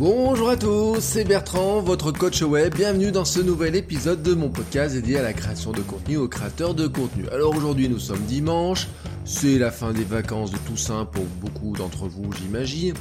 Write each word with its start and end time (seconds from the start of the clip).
Bonjour 0.00 0.48
à 0.48 0.56
tous, 0.56 0.98
c'est 0.98 1.24
Bertrand, 1.24 1.82
votre 1.82 2.10
coach 2.10 2.40
web. 2.40 2.74
Bienvenue 2.74 3.12
dans 3.12 3.26
ce 3.26 3.38
nouvel 3.38 3.76
épisode 3.76 4.22
de 4.22 4.32
mon 4.32 4.48
podcast 4.48 4.94
dédié 4.94 5.18
à 5.18 5.22
la 5.22 5.34
création 5.34 5.72
de 5.72 5.82
contenu 5.82 6.16
aux 6.16 6.26
créateurs 6.26 6.74
de 6.74 6.86
contenu. 6.86 7.28
Alors 7.28 7.54
aujourd'hui 7.54 7.86
nous 7.86 7.98
sommes 7.98 8.22
dimanche, 8.22 8.88
c'est 9.26 9.58
la 9.58 9.70
fin 9.70 9.92
des 9.92 10.04
vacances 10.04 10.52
de 10.52 10.56
Toussaint 10.56 11.04
pour 11.04 11.26
beaucoup 11.42 11.76
d'entre 11.76 12.08
vous 12.08 12.32
j'imagine. 12.32 12.94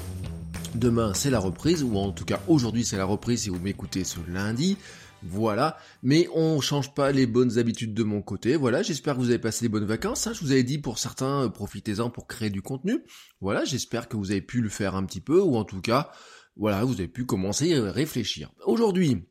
Demain 0.75 1.13
c'est 1.13 1.29
la 1.29 1.39
reprise, 1.39 1.83
ou 1.83 1.95
en 1.95 2.11
tout 2.11 2.25
cas 2.25 2.41
aujourd'hui 2.49 2.83
c'est 2.83 2.97
la 2.97 3.05
reprise 3.05 3.43
si 3.43 3.49
vous 3.49 3.59
m'écoutez 3.59 4.03
ce 4.03 4.17
lundi. 4.27 4.75
Voilà, 5.23 5.77
mais 6.03 6.27
on 6.33 6.59
change 6.61 6.93
pas 6.93 7.11
les 7.11 7.27
bonnes 7.27 7.57
habitudes 7.59 7.93
de 7.93 8.03
mon 8.03 8.21
côté. 8.21 8.55
Voilà, 8.55 8.83
j'espère 8.83 9.15
que 9.15 9.19
vous 9.19 9.29
avez 9.29 9.39
passé 9.39 9.65
des 9.65 9.69
bonnes 9.69 9.85
vacances. 9.85 10.27
Hein. 10.27 10.33
Je 10.33 10.39
vous 10.39 10.51
avais 10.51 10.63
dit 10.63 10.77
pour 10.77 10.97
certains, 10.97 11.43
euh, 11.43 11.49
profitez-en 11.49 12.09
pour 12.09 12.25
créer 12.25 12.49
du 12.49 12.61
contenu. 12.61 13.03
Voilà, 13.41 13.65
j'espère 13.65 14.07
que 14.07 14.15
vous 14.15 14.31
avez 14.31 14.41
pu 14.41 14.61
le 14.61 14.69
faire 14.69 14.95
un 14.95 15.03
petit 15.03 15.19
peu, 15.19 15.41
ou 15.41 15.57
en 15.57 15.65
tout 15.65 15.81
cas, 15.81 16.11
voilà, 16.59 16.83
vous 16.83 16.93
avez 16.93 17.07
pu 17.07 17.25
commencer 17.25 17.73
à 17.73 17.91
réfléchir. 17.91 18.51
Aujourd'hui, 18.65 19.23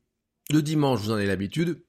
le 0.51 0.63
dimanche, 0.63 1.01
vous 1.01 1.11
en 1.11 1.15
avez 1.15 1.27
l'habitude, 1.27 1.85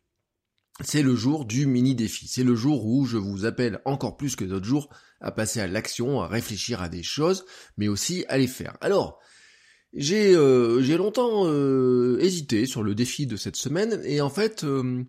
c'est 0.81 1.01
le 1.01 1.15
jour 1.15 1.45
du 1.45 1.65
mini 1.65 1.95
défi. 1.95 2.27
C'est 2.27 2.43
le 2.43 2.55
jour 2.55 2.85
où 2.85 3.05
je 3.05 3.17
vous 3.17 3.45
appelle 3.45 3.79
encore 3.85 4.17
plus 4.17 4.35
que 4.35 4.43
d'autres 4.43 4.65
jours 4.65 4.89
à 5.21 5.31
passer 5.31 5.61
à 5.61 5.67
l'action, 5.67 6.21
à 6.21 6.27
réfléchir 6.27 6.81
à 6.81 6.89
des 6.89 7.03
choses, 7.03 7.45
mais 7.77 7.87
aussi 7.87 8.25
à 8.27 8.37
les 8.37 8.47
faire. 8.47 8.77
Alors, 8.81 9.19
j'ai 9.93 10.35
euh, 10.35 10.97
longtemps 10.97 11.45
euh, 11.45 12.19
hésité 12.19 12.65
sur 12.65 12.83
le 12.83 12.93
défi 12.93 13.25
de 13.25 13.37
cette 13.37 13.55
semaine 13.55 14.01
et 14.03 14.19
en 14.19 14.29
fait, 14.29 14.65
euh, 14.65 15.03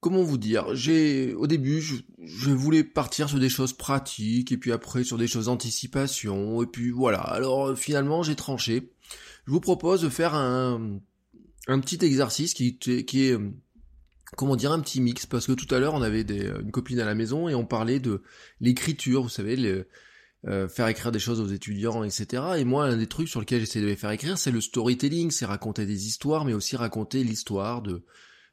comment 0.00 0.22
vous 0.22 0.38
dire, 0.38 0.74
j'ai 0.74 1.34
au 1.34 1.46
début 1.46 1.80
je, 1.80 1.96
je, 2.18 2.50
voulais 2.50 2.82
partir 2.82 3.28
sur 3.28 3.38
des 3.38 3.48
choses 3.48 3.72
pratiques 3.72 4.52
et 4.52 4.56
puis 4.56 4.72
après 4.72 5.04
sur 5.04 5.16
des 5.18 5.28
choses 5.28 5.46
d'anticipation 5.46 6.62
et 6.62 6.66
puis 6.66 6.90
voilà. 6.90 7.20
Alors 7.20 7.78
finalement 7.78 8.22
j'ai 8.22 8.34
tranché 8.34 8.90
je 9.46 9.52
vous 9.52 9.60
propose 9.60 10.02
de 10.02 10.08
faire 10.08 10.34
un, 10.34 11.00
un 11.66 11.80
petit 11.80 12.04
exercice 12.04 12.54
qui, 12.54 12.78
qui 12.78 13.24
est, 13.24 13.38
comment 14.36 14.56
dire, 14.56 14.72
un 14.72 14.80
petit 14.80 15.00
mix, 15.00 15.26
parce 15.26 15.46
que 15.46 15.52
tout 15.52 15.72
à 15.74 15.78
l'heure 15.78 15.94
on 15.94 16.02
avait 16.02 16.22
une 16.22 16.70
copine 16.70 17.00
à 17.00 17.04
la 17.04 17.14
maison 17.14 17.48
et 17.48 17.54
on 17.54 17.66
parlait 17.66 18.00
de 18.00 18.22
l'écriture, 18.60 19.22
vous 19.22 19.28
savez, 19.28 19.84
euh, 20.46 20.68
faire 20.68 20.88
écrire 20.88 21.12
des 21.12 21.18
choses 21.18 21.40
aux 21.40 21.46
étudiants, 21.46 22.04
etc. 22.04 22.42
Et 22.58 22.64
moi, 22.64 22.86
un 22.86 22.96
des 22.96 23.06
trucs 23.06 23.28
sur 23.28 23.40
lesquels 23.40 23.60
j'essaie 23.60 23.80
de 23.80 23.86
les 23.86 23.96
faire 23.96 24.10
écrire, 24.10 24.36
c'est 24.36 24.50
le 24.50 24.60
storytelling, 24.60 25.30
c'est 25.30 25.46
raconter 25.46 25.86
des 25.86 26.06
histoires, 26.06 26.44
mais 26.44 26.52
aussi 26.54 26.76
raconter 26.76 27.24
l'histoire 27.24 27.82
de... 27.82 28.04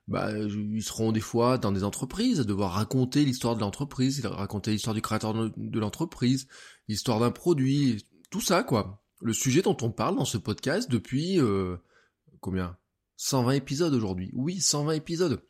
Bah, 0.08 0.31
ils 0.38 0.83
seront 0.83 1.11
des 1.11 1.22
fois 1.22 1.58
dans 1.58 1.72
des 1.72 1.83
entreprises, 1.83 2.39
devoir 2.39 2.73
raconter 2.73 3.23
l'histoire 3.23 3.55
de 3.55 3.61
l'entreprise, 3.61 4.26
raconter 4.26 4.72
l'histoire 4.72 4.95
du 4.95 5.02
créateur 5.02 5.33
de 5.33 5.80
l'entreprise, 5.80 6.48
l'histoire 6.88 7.20
d'un 7.20 7.31
produit, 7.31 8.05
tout 8.30 8.42
ça, 8.42 8.64
quoi 8.64 9.00
le 9.22 9.33
sujet 9.33 9.61
dont 9.61 9.77
on 9.81 9.91
parle 9.91 10.16
dans 10.16 10.25
ce 10.25 10.38
podcast 10.38 10.89
depuis 10.89 11.39
euh, 11.39 11.77
combien? 12.39 12.77
120 13.17 13.52
épisodes 13.52 13.94
aujourd'hui. 13.94 14.31
Oui, 14.33 14.59
120 14.59 14.94
épisodes. 14.94 15.44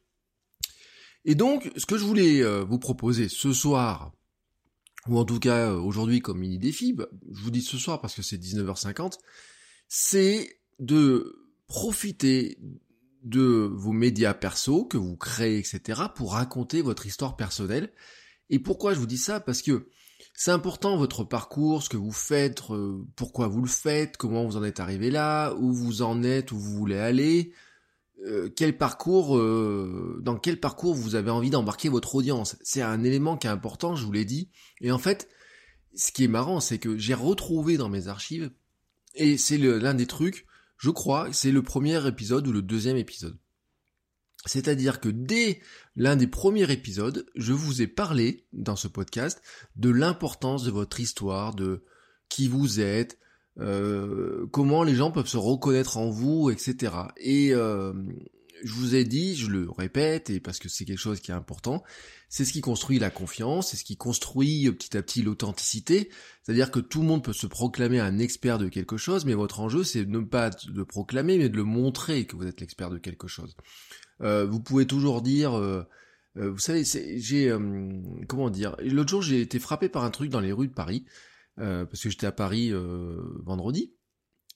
Et 1.24 1.36
donc, 1.36 1.72
ce 1.78 1.86
que 1.86 1.98
je 1.98 2.04
voulais 2.04 2.42
euh, 2.42 2.64
vous 2.64 2.80
proposer 2.80 3.30
ce 3.30 3.54
soir, 3.54 4.14
ou 5.08 5.18
en 5.18 5.26
tout 5.26 5.40
cas 5.40 5.72
euh, 5.72 5.80
aujourd'hui 5.80 6.20
comme 6.20 6.40
mini 6.40 6.58
défi, 6.58 6.94
bah, 6.94 7.08
je 7.32 7.42
vous 7.42 7.52
dis 7.52 7.62
ce 7.62 7.78
soir 7.78 8.02
parce 8.02 8.16
que 8.16 8.22
c'est 8.22 8.38
19h50, 8.38 9.20
c'est 9.88 10.60
de 10.80 11.48
profiter 11.68 12.58
de 13.24 13.70
vos 13.72 13.92
médias 13.92 14.34
perso 14.34 14.84
que 14.84 14.98
vous 14.98 15.16
créez, 15.16 15.60
etc., 15.60 16.02
pour 16.16 16.34
raconter 16.34 16.82
votre 16.82 17.06
histoire 17.06 17.38
personnelle. 17.38 17.94
Et 18.50 18.60
pourquoi 18.60 18.94
je 18.94 19.00
vous 19.00 19.06
dis 19.06 19.18
ça? 19.18 19.40
Parce 19.40 19.62
que 19.62 19.88
c'est 20.34 20.52
important 20.52 20.98
votre 20.98 21.24
parcours, 21.24 21.84
ce 21.84 21.90
que 21.90 21.98
vous 21.98 22.12
faites, 22.12 22.62
euh, 22.72 23.06
pourquoi 23.16 23.48
vous 23.48 23.62
le 23.62 23.68
faites, 23.68 24.18
comment 24.18 24.46
vous 24.46 24.58
en 24.58 24.64
êtes 24.64 24.80
arrivé 24.80 25.12
là, 25.12 25.54
où 25.56 25.74
vous 25.74 26.02
en 26.02 26.24
êtes, 26.24 26.52
où 26.52 26.58
vous 26.58 26.76
voulez 26.78 26.98
aller, 26.98 27.54
euh, 28.26 28.50
quel 28.56 28.78
parcours, 28.78 29.38
euh, 29.38 30.20
dans 30.24 30.38
quel 30.38 30.60
parcours 30.60 30.94
vous 30.94 31.16
avez 31.16 31.32
envie 31.32 31.50
d'embarquer 31.50 31.90
votre 31.90 32.16
audience? 32.16 32.58
C'est 32.62 32.82
un 32.82 33.04
élément 33.04 33.38
qui 33.38 33.48
est 33.48 33.52
important, 33.52 33.96
je 33.96 34.06
vous 34.06 34.12
l'ai 34.12 34.26
dit. 34.26 34.50
Et 34.80 34.92
en 34.92 35.00
fait, 35.00 35.28
ce 35.96 36.12
qui 36.12 36.24
est 36.24 36.30
marrant, 36.30 36.60
c'est 36.60 36.78
que 36.80 36.98
j'ai 36.98 37.14
retrouvé 37.14 37.78
dans 37.78 37.90
mes 37.90 38.08
archives, 38.08 38.52
et 39.16 39.38
c'est 39.38 39.58
l'un 39.58 39.94
des 39.94 40.08
trucs, 40.08 40.46
je 40.78 40.90
crois, 40.90 41.28
c'est 41.34 41.52
le 41.52 41.62
premier 41.62 42.08
épisode 42.08 42.48
ou 42.48 42.52
le 42.52 42.62
deuxième 42.62 42.98
épisode. 42.98 43.38
C'est-à-dire 44.46 45.00
que 45.00 45.10
dès 45.10 45.62
l'un 45.96 46.16
des 46.16 46.28
premiers 46.28 46.72
épisodes, 46.72 47.26
je 47.36 47.54
vous 47.54 47.82
ai 47.82 47.88
parlé 47.88 48.48
dans 48.54 48.76
ce 48.76 48.88
podcast 48.88 49.42
de 49.76 49.90
l'importance 49.90 50.64
de 50.64 50.72
votre 50.72 51.00
histoire, 51.00 51.54
de 51.54 51.84
qui 52.28 52.48
vous 52.48 52.80
êtes, 52.80 53.20
euh, 53.60 54.48
comment 54.52 54.84
les 54.84 54.96
gens 54.96 55.12
peuvent 55.12 55.28
se 55.28 55.38
reconnaître 55.38 55.98
en 55.98 56.10
vous, 56.10 56.50
etc. 56.50 56.94
Et 57.18 57.54
euh, 57.54 57.94
je 58.64 58.74
vous 58.74 58.96
ai 58.96 59.04
dit, 59.04 59.36
je 59.36 59.48
le 59.48 59.70
répète, 59.70 60.30
et 60.30 60.40
parce 60.40 60.60
que 60.60 60.70
c'est 60.70 60.86
quelque 60.86 60.98
chose 60.98 61.20
qui 61.20 61.32
est 61.32 61.36
important, 61.36 61.84
c'est 62.30 62.46
ce 62.46 62.54
qui 62.54 62.62
construit 62.62 63.00
la 63.00 63.10
confiance, 63.10 63.72
c'est 63.72 63.78
ce 63.78 63.84
qui 63.84 63.98
construit 63.98 64.72
petit 64.72 64.96
à 64.96 65.02
petit 65.02 65.22
l'authenticité. 65.22 66.10
C'est-à-dire 66.44 66.72
que 66.72 66.80
tout 66.80 67.02
le 67.02 67.08
monde 67.08 67.24
peut 67.24 67.34
se 67.34 67.48
proclamer 67.48 68.00
un 68.00 68.20
expert 68.20 68.58
de 68.58 68.70
quelque 68.70 68.98
chose, 68.98 69.26
mais 69.26 69.34
votre 69.34 69.60
enjeu, 69.60 69.84
c'est 69.84 70.06
ne 70.06 70.20
pas 70.20 70.50
de 70.50 70.84
proclamer, 70.84 71.38
mais 71.38 71.50
de 71.50 71.58
le 71.58 71.64
montrer 71.64 72.26
que 72.26 72.36
vous 72.36 72.48
êtes 72.48 72.62
l'expert 72.62 72.90
de 72.90 72.98
quelque 72.98 73.28
chose. 73.28 73.56
Euh, 74.22 74.46
vous 74.46 74.60
pouvez 74.60 74.86
toujours 74.86 75.22
dire, 75.22 75.58
euh, 75.58 75.84
euh, 76.38 76.52
vous 76.52 76.60
savez, 76.60 76.84
j'ai 76.84 77.56
comment 78.28 78.50
dire. 78.50 78.76
L'autre 78.84 79.10
jour, 79.10 79.22
j'ai 79.22 79.42
été 79.42 79.60
frappé 79.60 79.90
par 79.90 80.04
un 80.04 80.12
truc 80.12 80.30
dans 80.30 80.40
les 80.40 80.52
rues 80.52 80.68
de 80.68 80.74
Paris 80.74 81.06
parce 81.58 82.02
que 82.02 82.10
j'étais 82.10 82.28
à 82.28 82.32
Paris 82.32 82.72
vendredi. 83.44 83.94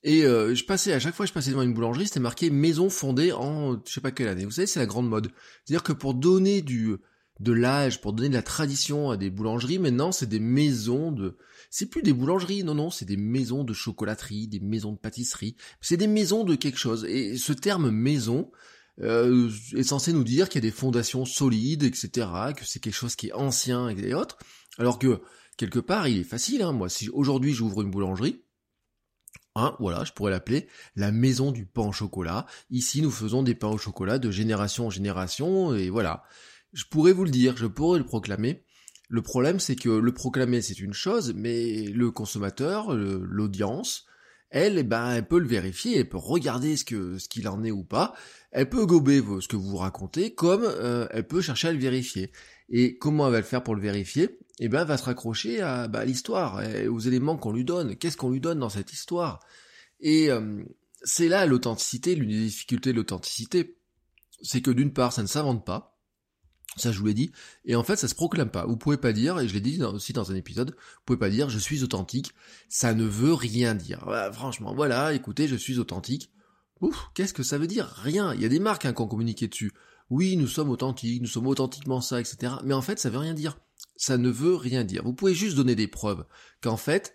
Et 0.03 0.21
je 0.21 0.65
passais 0.65 0.93
à 0.93 0.99
chaque 0.99 1.15
fois 1.15 1.25
je 1.25 1.33
passais 1.33 1.51
devant 1.51 1.61
une 1.61 1.73
boulangerie, 1.73 2.07
c'était 2.07 2.19
marqué 2.19 2.49
maison 2.49 2.89
fondée 2.89 3.31
en 3.31 3.73
je 3.85 3.91
sais 3.91 4.01
pas 4.01 4.11
quelle 4.11 4.27
année. 4.27 4.45
Vous 4.45 4.51
savez, 4.51 4.67
c'est 4.67 4.79
la 4.79 4.85
grande 4.85 5.09
mode. 5.09 5.29
C'est-à-dire 5.63 5.83
que 5.83 5.93
pour 5.93 6.13
donner 6.13 6.61
du 6.61 6.95
de 7.41 7.51
l'âge, 7.51 7.99
pour 7.99 8.13
donner 8.13 8.29
de 8.29 8.33
la 8.33 8.41
tradition 8.41 9.11
à 9.11 9.17
des 9.17 9.29
boulangeries, 9.29 9.77
maintenant 9.77 10.11
c'est 10.11 10.29
des 10.29 10.39
maisons 10.39 11.11
de 11.11 11.37
c'est 11.69 11.87
plus 11.87 12.01
des 12.01 12.13
boulangeries, 12.13 12.63
non 12.63 12.75
non, 12.75 12.89
c'est 12.89 13.05
des 13.05 13.17
maisons 13.17 13.63
de 13.63 13.73
chocolaterie, 13.73 14.47
des 14.47 14.61
maisons 14.61 14.93
de 14.93 14.97
pâtisserie, 14.97 15.57
c'est 15.81 15.97
des 15.97 16.07
maisons 16.07 16.43
de 16.43 16.55
quelque 16.55 16.79
chose. 16.79 17.05
Et 17.05 17.37
ce 17.37 17.51
terme 17.51 17.89
maison, 17.91 18.49
euh, 19.01 19.49
est 19.75 19.83
censé 19.83 20.13
nous 20.13 20.23
dire 20.23 20.49
qu'il 20.49 20.63
y 20.63 20.65
a 20.65 20.69
des 20.69 20.75
fondations 20.75 21.25
solides, 21.25 21.83
etc., 21.83 22.27
que 22.55 22.65
c'est 22.65 22.79
quelque 22.79 22.93
chose 22.93 23.15
qui 23.15 23.27
est 23.27 23.33
ancien 23.33 23.89
et 23.89 24.13
autres, 24.13 24.37
alors 24.77 24.99
que 24.99 25.21
quelque 25.57 25.79
part 25.79 26.07
il 26.07 26.19
est 26.19 26.23
facile. 26.23 26.61
Hein, 26.61 26.71
moi, 26.71 26.89
si 26.89 27.09
aujourd'hui 27.09 27.53
j'ouvre 27.53 27.81
une 27.81 27.91
boulangerie, 27.91 28.45
Hein, 29.57 29.73
voilà, 29.79 30.03
je 30.03 30.11
pourrais 30.11 30.31
l'appeler 30.31 30.67
la 30.97 31.13
maison 31.13 31.51
du 31.51 31.65
pain 31.65 31.83
au 31.83 31.93
chocolat. 31.93 32.45
Ici, 32.69 33.01
nous 33.01 33.11
faisons 33.11 33.41
des 33.41 33.55
pains 33.55 33.69
au 33.69 33.77
chocolat 33.77 34.19
de 34.19 34.29
génération 34.29 34.87
en 34.87 34.89
génération, 34.89 35.73
et 35.73 35.89
voilà. 35.89 36.23
Je 36.73 36.83
pourrais 36.83 37.13
vous 37.13 37.23
le 37.23 37.31
dire, 37.31 37.55
je 37.55 37.65
pourrais 37.65 37.99
le 37.99 38.05
proclamer. 38.05 38.65
Le 39.07 39.21
problème, 39.21 39.61
c'est 39.61 39.77
que 39.77 39.89
le 39.89 40.13
proclamer, 40.13 40.61
c'est 40.61 40.79
une 40.79 40.93
chose, 40.93 41.33
mais 41.33 41.83
le 41.83 42.11
consommateur, 42.11 42.93
l'audience, 42.93 44.05
elle, 44.55 44.77
eh 44.77 44.83
ben, 44.83 45.11
elle 45.11 45.27
peut 45.27 45.39
le 45.39 45.47
vérifier, 45.47 45.99
elle 45.99 46.07
peut 46.07 46.17
regarder 46.17 46.77
ce 46.77 46.85
que 46.85 47.17
ce 47.17 47.27
qu'il 47.27 47.49
en 47.49 47.61
est 47.65 47.71
ou 47.71 47.83
pas, 47.83 48.13
elle 48.51 48.69
peut 48.69 48.85
gober 48.85 49.21
ce 49.41 49.49
que 49.49 49.57
vous 49.57 49.75
racontez, 49.75 50.33
comme 50.33 50.63
euh, 50.63 51.07
elle 51.11 51.27
peut 51.27 51.41
chercher 51.41 51.67
à 51.67 51.73
le 51.73 51.77
vérifier. 51.77 52.31
Et 52.69 52.97
comment 52.97 53.27
elle 53.27 53.33
va 53.33 53.39
le 53.39 53.43
faire 53.43 53.63
pour 53.63 53.75
le 53.75 53.81
vérifier? 53.81 54.39
Eh 54.59 54.69
ben, 54.69 54.83
elle 54.83 54.87
va 54.87 54.97
se 54.97 55.03
raccrocher 55.03 55.59
à 55.59 55.89
bah, 55.89 56.05
l'histoire, 56.05 56.63
aux 56.89 56.99
éléments 56.99 57.35
qu'on 57.35 57.51
lui 57.51 57.65
donne. 57.65 57.97
Qu'est-ce 57.97 58.15
qu'on 58.15 58.31
lui 58.31 58.39
donne 58.39 58.59
dans 58.59 58.69
cette 58.69 58.93
histoire? 58.93 59.41
Et 59.99 60.31
euh, 60.31 60.63
c'est 61.03 61.27
là 61.27 61.45
l'authenticité, 61.45 62.15
l'une 62.15 62.29
des 62.29 62.45
difficultés 62.45 62.93
de 62.93 62.97
l'authenticité, 62.97 63.77
c'est 64.41 64.61
que 64.61 64.71
d'une 64.71 64.93
part, 64.93 65.11
ça 65.11 65.21
ne 65.21 65.27
s'invente 65.27 65.65
pas. 65.65 65.94
Ça, 66.77 66.91
je 66.91 66.99
vous 66.99 67.05
l'ai 67.05 67.13
dit. 67.13 67.31
Et 67.63 67.75
en 67.75 67.83
fait, 67.83 67.95
ça 67.95 68.07
se 68.07 68.15
proclame 68.15 68.49
pas. 68.49 68.65
Vous 68.65 68.77
pouvez 68.77 68.97
pas 68.97 69.13
dire, 69.13 69.39
et 69.39 69.47
je 69.47 69.53
l'ai 69.53 69.61
dit 69.61 69.81
aussi 69.83 70.13
dans 70.13 70.31
un 70.31 70.35
épisode, 70.35 70.71
vous 70.71 71.01
pouvez 71.05 71.19
pas 71.19 71.29
dire 71.29 71.49
je 71.49 71.59
suis 71.59 71.83
authentique. 71.83 72.33
Ça 72.67 72.93
ne 72.93 73.05
veut 73.05 73.33
rien 73.33 73.75
dire. 73.75 74.05
franchement, 74.33 74.73
voilà, 74.75 75.13
écoutez, 75.13 75.47
je 75.47 75.55
suis 75.55 75.79
authentique. 75.79 76.31
Ouf, 76.81 77.09
qu'est-ce 77.13 77.33
que 77.33 77.43
ça 77.43 77.57
veut 77.57 77.67
dire? 77.67 77.87
Rien. 77.87 78.33
Il 78.33 78.41
y 78.41 78.45
a 78.45 78.49
des 78.49 78.59
marques 78.59 78.85
hein, 78.85 78.93
qui 78.93 79.01
ont 79.01 79.07
communiqué 79.07 79.47
dessus. 79.47 79.71
Oui, 80.09 80.35
nous 80.37 80.47
sommes 80.47 80.69
authentiques, 80.69 81.21
nous 81.21 81.27
sommes 81.27 81.47
authentiquement 81.47 82.01
ça, 82.01 82.19
etc. 82.19 82.55
Mais 82.63 82.73
en 82.73 82.81
fait, 82.81 82.99
ça 82.99 83.09
veut 83.09 83.17
rien 83.17 83.33
dire. 83.33 83.57
Ça 83.95 84.17
ne 84.17 84.29
veut 84.29 84.55
rien 84.55 84.83
dire. 84.83 85.03
Vous 85.03 85.13
pouvez 85.13 85.33
juste 85.33 85.55
donner 85.55 85.75
des 85.75 85.87
preuves 85.87 86.25
qu'en 86.61 86.77
fait, 86.77 87.13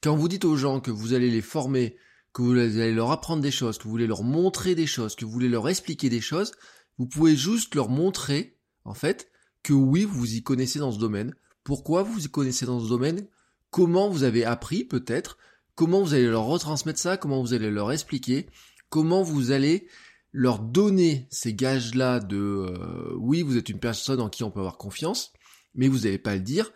Quand 0.00 0.14
vous 0.14 0.28
dites 0.28 0.44
aux 0.44 0.56
gens 0.56 0.80
que 0.80 0.92
vous 0.92 1.12
allez 1.14 1.30
les 1.30 1.40
former, 1.40 1.96
que 2.32 2.42
vous 2.42 2.52
allez 2.52 2.92
leur 2.92 3.10
apprendre 3.10 3.42
des 3.42 3.50
choses, 3.50 3.78
que 3.78 3.84
vous 3.84 3.90
voulez 3.90 4.06
leur 4.06 4.22
montrer 4.22 4.76
des 4.76 4.86
choses, 4.86 5.16
que 5.16 5.24
vous 5.24 5.32
voulez 5.32 5.48
leur 5.48 5.68
expliquer 5.68 6.08
des 6.08 6.20
choses, 6.20 6.52
vous 6.98 7.06
pouvez 7.06 7.34
juste 7.34 7.74
leur 7.74 7.88
montrer, 7.88 8.57
en 8.88 8.94
fait, 8.94 9.30
que 9.62 9.72
oui, 9.72 10.04
vous 10.04 10.34
y 10.34 10.42
connaissez 10.42 10.78
dans 10.78 10.92
ce 10.92 10.98
domaine. 10.98 11.34
Pourquoi 11.62 12.02
vous 12.02 12.24
y 12.24 12.28
connaissez 12.28 12.66
dans 12.66 12.80
ce 12.80 12.88
domaine? 12.88 13.26
Comment 13.70 14.08
vous 14.08 14.22
avez 14.22 14.44
appris 14.44 14.84
peut-être? 14.84 15.36
Comment 15.74 16.00
vous 16.00 16.14
allez 16.14 16.26
leur 16.26 16.44
retransmettre 16.44 16.98
ça? 16.98 17.16
Comment 17.16 17.42
vous 17.42 17.54
allez 17.54 17.70
leur 17.70 17.92
expliquer? 17.92 18.48
Comment 18.88 19.22
vous 19.22 19.50
allez 19.50 19.86
leur 20.32 20.58
donner 20.58 21.26
ces 21.30 21.54
gages-là 21.54 22.20
de 22.20 22.36
euh, 22.36 23.14
oui, 23.18 23.42
vous 23.42 23.56
êtes 23.56 23.68
une 23.68 23.80
personne 23.80 24.20
en 24.20 24.28
qui 24.28 24.44
on 24.44 24.50
peut 24.50 24.60
avoir 24.60 24.76
confiance, 24.76 25.32
mais 25.74 25.88
vous 25.88 26.00
n'allez 26.00 26.18
pas 26.18 26.34
le 26.34 26.40
dire. 26.40 26.72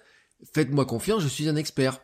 Faites-moi 0.54 0.84
confiance, 0.84 1.22
je 1.22 1.28
suis 1.28 1.48
un 1.48 1.56
expert. 1.56 2.00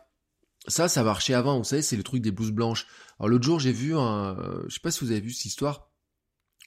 Ça, 0.67 0.87
ça 0.87 1.03
marchait 1.03 1.33
avant, 1.33 1.57
vous 1.57 1.63
savez, 1.63 1.81
c'est 1.81 1.97
le 1.97 2.03
truc 2.03 2.21
des 2.21 2.31
blouses 2.31 2.51
blanches. 2.51 2.87
Alors 3.19 3.29
l'autre 3.29 3.45
jour, 3.45 3.59
j'ai 3.59 3.71
vu 3.71 3.95
un, 3.95 4.37
euh, 4.39 4.63
je 4.67 4.75
sais 4.75 4.81
pas 4.81 4.91
si 4.91 5.03
vous 5.03 5.11
avez 5.11 5.21
vu 5.21 5.31
cette 5.31 5.45
histoire. 5.45 5.89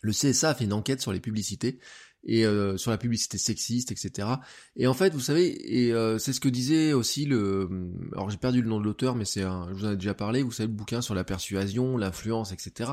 Le 0.00 0.12
CSA 0.12 0.50
a 0.50 0.54
fait 0.54 0.64
une 0.64 0.72
enquête 0.72 1.00
sur 1.00 1.12
les 1.12 1.20
publicités 1.20 1.78
et 2.24 2.46
euh, 2.46 2.76
sur 2.76 2.90
la 2.90 2.98
publicité 2.98 3.38
sexiste, 3.38 3.92
etc. 3.92 4.28
Et 4.76 4.86
en 4.86 4.94
fait, 4.94 5.12
vous 5.12 5.20
savez, 5.20 5.48
et 5.86 5.92
euh, 5.92 6.19
c'est 6.19 6.32
ce 6.32 6.40
que 6.40 6.48
disait 6.48 6.92
aussi 6.92 7.24
le, 7.24 7.69
alors 8.12 8.30
j'ai 8.30 8.36
perdu 8.36 8.62
le 8.62 8.69
nom 8.69 8.78
de 8.78 8.84
l'auteur, 8.84 9.14
mais 9.14 9.24
c'est 9.24 9.42
un, 9.42 9.69
je 9.70 9.74
vous 9.74 9.84
en 9.86 9.92
ai 9.92 9.96
déjà 9.96 10.14
parlé, 10.14 10.42
vous 10.42 10.52
savez 10.52 10.69
le 10.69 10.74
bouquin 10.74 11.00
sur 11.00 11.14
la 11.14 11.24
persuasion, 11.24 11.96
l'influence, 11.96 12.52
etc. 12.52 12.92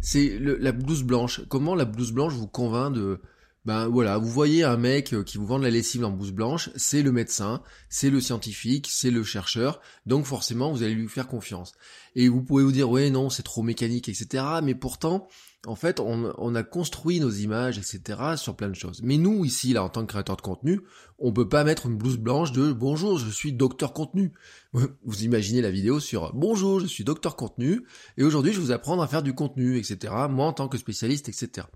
C'est 0.00 0.38
la 0.38 0.72
blouse 0.72 1.02
blanche. 1.02 1.42
Comment 1.48 1.74
la 1.74 1.84
blouse 1.84 2.12
blanche 2.12 2.34
vous 2.34 2.46
convainc 2.46 2.94
de, 2.94 3.20
ben 3.68 3.86
voilà, 3.88 4.16
vous 4.16 4.30
voyez 4.30 4.64
un 4.64 4.76
mec 4.76 5.12
euh, 5.12 5.22
qui 5.22 5.36
vous 5.36 5.44
vend 5.44 5.58
de 5.58 5.64
la 5.64 5.70
lessive 5.70 6.04
en 6.04 6.10
blouse 6.10 6.32
blanche, 6.32 6.70
c'est 6.76 7.02
le 7.02 7.12
médecin, 7.12 7.62
c'est 7.90 8.08
le 8.08 8.20
scientifique, 8.20 8.88
c'est 8.90 9.10
le 9.10 9.22
chercheur, 9.22 9.82
donc 10.06 10.24
forcément 10.24 10.72
vous 10.72 10.82
allez 10.82 10.94
lui 10.94 11.06
faire 11.06 11.28
confiance. 11.28 11.74
Et 12.14 12.28
vous 12.28 12.42
pouvez 12.42 12.64
vous 12.64 12.72
dire 12.72 12.88
ouais 12.88 13.10
non 13.10 13.28
c'est 13.28 13.42
trop 13.42 13.62
mécanique 13.62 14.08
etc. 14.08 14.42
Mais 14.62 14.74
pourtant 14.74 15.28
en 15.66 15.74
fait, 15.74 15.98
on, 15.98 16.54
a 16.54 16.62
construit 16.62 17.18
nos 17.18 17.30
images, 17.30 17.78
etc., 17.78 18.36
sur 18.36 18.54
plein 18.54 18.68
de 18.68 18.74
choses. 18.74 19.00
Mais 19.02 19.16
nous, 19.16 19.44
ici, 19.44 19.72
là, 19.72 19.82
en 19.82 19.88
tant 19.88 20.02
que 20.02 20.12
créateur 20.12 20.36
de 20.36 20.42
contenu, 20.42 20.80
on 21.18 21.32
peut 21.32 21.48
pas 21.48 21.64
mettre 21.64 21.86
une 21.86 21.96
blouse 21.96 22.16
blanche 22.16 22.52
de 22.52 22.72
bonjour, 22.72 23.18
je 23.18 23.28
suis 23.28 23.52
docteur 23.52 23.92
contenu. 23.92 24.32
Vous 24.72 25.24
imaginez 25.24 25.60
la 25.60 25.70
vidéo 25.70 25.98
sur 25.98 26.32
bonjour, 26.32 26.78
je 26.78 26.86
suis 26.86 27.02
docteur 27.02 27.34
contenu, 27.34 27.84
et 28.16 28.22
aujourd'hui, 28.22 28.52
je 28.52 28.60
vais 28.60 28.66
vous 28.66 28.72
apprendre 28.72 29.02
à 29.02 29.08
faire 29.08 29.22
du 29.22 29.34
contenu, 29.34 29.78
etc., 29.78 30.14
moi 30.30 30.46
en 30.46 30.52
tant 30.52 30.68
que 30.68 30.78
spécialiste, 30.78 31.28
etc. 31.28 31.66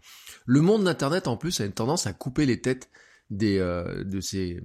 Le 0.46 0.60
monde 0.60 0.84
d'Internet, 0.84 1.26
en 1.26 1.36
plus, 1.36 1.60
a 1.60 1.64
une 1.64 1.72
tendance 1.72 2.06
à 2.06 2.12
couper 2.12 2.46
les 2.46 2.60
têtes 2.60 2.88
des, 3.30 3.58
euh, 3.58 4.04
de, 4.04 4.20
ces, 4.20 4.62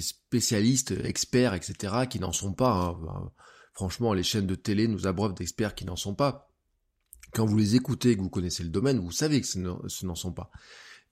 spécialistes, 0.00 0.92
experts, 1.04 1.54
etc., 1.54 2.04
qui 2.08 2.20
n'en 2.20 2.32
sont 2.32 2.52
pas. 2.52 2.96
Hein. 3.02 3.30
Franchement, 3.72 4.12
les 4.12 4.22
chaînes 4.22 4.46
de 4.46 4.54
télé 4.54 4.86
nous 4.86 5.06
abreuvent 5.06 5.34
d'experts 5.34 5.74
qui 5.74 5.84
n'en 5.84 5.96
sont 5.96 6.14
pas 6.14 6.47
quand 7.32 7.46
vous 7.46 7.56
les 7.56 7.76
écoutez, 7.76 8.16
que 8.16 8.22
vous 8.22 8.30
connaissez 8.30 8.62
le 8.62 8.68
domaine, 8.70 8.98
vous 8.98 9.12
savez 9.12 9.40
que 9.40 9.46
ce 9.46 10.06
n'en 10.06 10.14
sont 10.14 10.32
pas. 10.32 10.50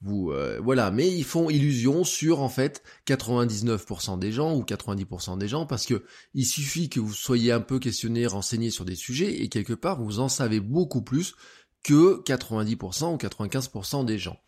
Vous, 0.03 0.31
euh, 0.31 0.61
voilà, 0.63 0.91
mais 0.91 1.09
ils 1.09 1.25
font 1.25 1.49
illusion 1.49 2.05
sur 2.05 2.41
en 2.41 2.51
fait 2.51 2.83
99% 3.07 4.19
des 4.19 4.31
gens 4.31 4.55
ou 4.55 4.63
90% 4.63 5.39
des 5.39 5.49
gens 5.49 5.65
parce 5.65 5.87
que 5.87 6.05
il 6.35 6.45
suffit 6.45 6.91
que 6.91 7.01
vous 7.01 7.15
soyez 7.15 7.51
un 7.51 7.61
peu 7.61 7.79
questionné, 7.79 8.27
renseigné 8.27 8.71
sur 8.71 8.85
des 8.85 8.95
sujets 8.95 9.43
et 9.43 9.49
quelque 9.49 9.73
part 9.73 10.03
vous 10.03 10.21
en 10.21 10.29
savez 10.29 10.61
beaucoup 10.61 11.01
plus 11.01 11.35
que 11.83 12.23
90% 12.25 13.15
ou 13.15 13.17
95% 13.17 14.05
des 14.05 14.19
gens. 14.19 14.39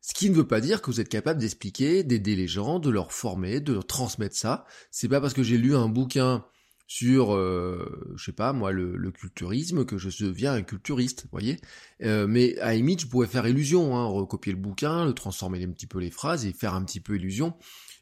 Ce 0.00 0.14
qui 0.14 0.30
ne 0.30 0.34
veut 0.34 0.46
pas 0.46 0.60
dire 0.60 0.80
que 0.80 0.90
vous 0.90 1.00
êtes 1.00 1.10
capable 1.10 1.40
d'expliquer, 1.40 2.02
d'aider 2.02 2.34
les 2.34 2.48
gens, 2.48 2.78
de 2.78 2.90
leur 2.90 3.12
former, 3.12 3.60
de 3.60 3.74
leur 3.74 3.86
transmettre 3.86 4.36
ça. 4.36 4.64
C'est 4.90 5.08
pas 5.08 5.20
parce 5.20 5.34
que 5.34 5.42
j'ai 5.42 5.58
lu 5.58 5.76
un 5.76 5.88
bouquin 5.88 6.44
sur, 6.90 7.36
euh, 7.36 8.12
je 8.16 8.24
sais 8.24 8.32
pas 8.32 8.52
moi, 8.52 8.72
le, 8.72 9.12
culturisme, 9.12 9.84
que 9.84 9.96
je 9.96 10.08
deviens 10.24 10.54
un 10.54 10.62
culturiste, 10.62 11.26
voyez. 11.30 11.60
Euh, 12.02 12.26
mais 12.26 12.58
à 12.58 12.74
limite, 12.74 13.02
je 13.02 13.06
pourrais 13.06 13.28
faire 13.28 13.46
illusion, 13.46 13.96
hein, 13.96 14.06
recopier 14.06 14.52
le 14.52 14.58
bouquin, 14.58 15.04
le 15.04 15.12
transformer 15.12 15.62
un 15.62 15.70
petit 15.70 15.86
peu 15.86 16.00
les 16.00 16.10
phrases 16.10 16.46
et 16.46 16.52
faire 16.52 16.74
un 16.74 16.84
petit 16.84 16.98
peu 16.98 17.14
illusion. 17.14 17.54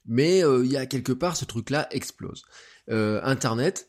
Mais 0.06 0.43
euh, 0.43 0.64
il 0.64 0.73
y 0.73 0.79
a 0.79 0.87
quelque 0.87 1.12
part, 1.12 1.37
ce 1.37 1.44
truc-là 1.44 1.87
explose. 1.90 2.44
Internet 2.88 3.88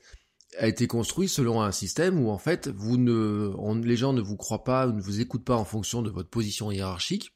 a 0.57 0.67
été 0.67 0.85
construit 0.85 1.29
selon 1.29 1.61
un 1.61 1.71
système 1.71 2.19
où 2.19 2.29
en 2.29 2.37
fait, 2.37 2.67
vous 2.67 2.97
ne, 2.97 3.53
les 3.81 3.95
gens 3.95 4.11
ne 4.11 4.19
vous 4.19 4.35
croient 4.35 4.65
pas, 4.65 4.85
ne 4.87 5.01
vous 5.01 5.21
écoutent 5.21 5.45
pas 5.45 5.55
en 5.55 5.63
fonction 5.63 6.01
de 6.01 6.09
votre 6.09 6.29
position 6.29 6.73
hiérarchique, 6.73 7.33